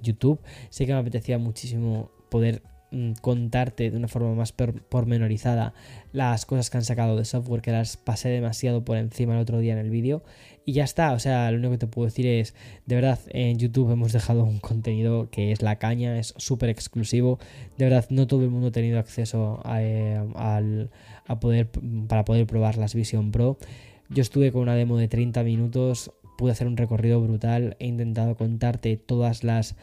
YouTube. 0.00 0.38
Sí 0.70 0.86
que 0.86 0.92
me 0.92 1.00
apetecía 1.00 1.38
muchísimo 1.38 2.12
poder 2.30 2.62
Mm, 2.94 3.12
contarte 3.22 3.90
de 3.90 3.96
una 3.96 4.06
forma 4.06 4.34
más 4.34 4.52
pormenorizada 4.52 5.72
las 6.12 6.44
cosas 6.44 6.68
que 6.68 6.76
han 6.76 6.84
sacado 6.84 7.16
de 7.16 7.24
software 7.24 7.62
que 7.62 7.72
las 7.72 7.96
pasé 7.96 8.28
demasiado 8.28 8.84
por 8.84 8.98
encima 8.98 9.32
el 9.32 9.40
otro 9.40 9.60
día 9.60 9.72
en 9.72 9.78
el 9.78 9.88
vídeo 9.88 10.22
y 10.66 10.74
ya 10.74 10.84
está, 10.84 11.12
o 11.14 11.18
sea, 11.18 11.50
lo 11.50 11.56
único 11.56 11.70
que 11.70 11.78
te 11.78 11.86
puedo 11.86 12.04
decir 12.04 12.26
es, 12.26 12.54
de 12.84 12.96
verdad, 12.96 13.18
en 13.30 13.58
YouTube 13.58 13.90
hemos 13.92 14.12
dejado 14.12 14.44
un 14.44 14.58
contenido 14.58 15.30
que 15.30 15.52
es 15.52 15.62
la 15.62 15.76
caña, 15.78 16.18
es 16.18 16.34
súper 16.36 16.68
exclusivo, 16.68 17.38
de 17.78 17.86
verdad, 17.86 18.04
no 18.10 18.26
todo 18.26 18.42
el 18.42 18.50
mundo 18.50 18.68
ha 18.68 18.72
tenido 18.72 18.98
acceso 18.98 19.62
eh, 19.74 20.22
para 21.26 22.24
poder 22.24 22.46
probar 22.46 22.78
las 22.78 22.94
Vision 22.94 23.30
Pro. 23.30 23.58
Yo 24.08 24.22
estuve 24.22 24.52
con 24.52 24.62
una 24.62 24.74
demo 24.74 24.98
de 24.98 25.08
30 25.08 25.42
minutos, 25.42 26.12
pude 26.36 26.52
hacer 26.52 26.66
un 26.66 26.76
recorrido 26.76 27.20
brutal, 27.20 27.76
he 27.78 27.86
intentado 27.86 28.36
contarte 28.36 28.96
todas 28.96 29.44
las 29.44 29.76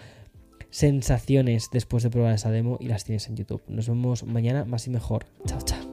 sensaciones 0.70 1.70
después 1.72 2.04
de 2.04 2.10
probar 2.10 2.34
esa 2.34 2.52
demo 2.52 2.78
y 2.80 2.88
las 2.88 3.06
tienes 3.06 3.28
en 3.28 3.36
YouTube. 3.36 3.62
Nos 3.68 3.88
vemos 3.88 4.24
mañana 4.24 4.66
más 4.66 4.88
y 4.88 4.92
mejor. 4.92 5.26
Chao, 5.46 5.62
chao. 5.62 5.89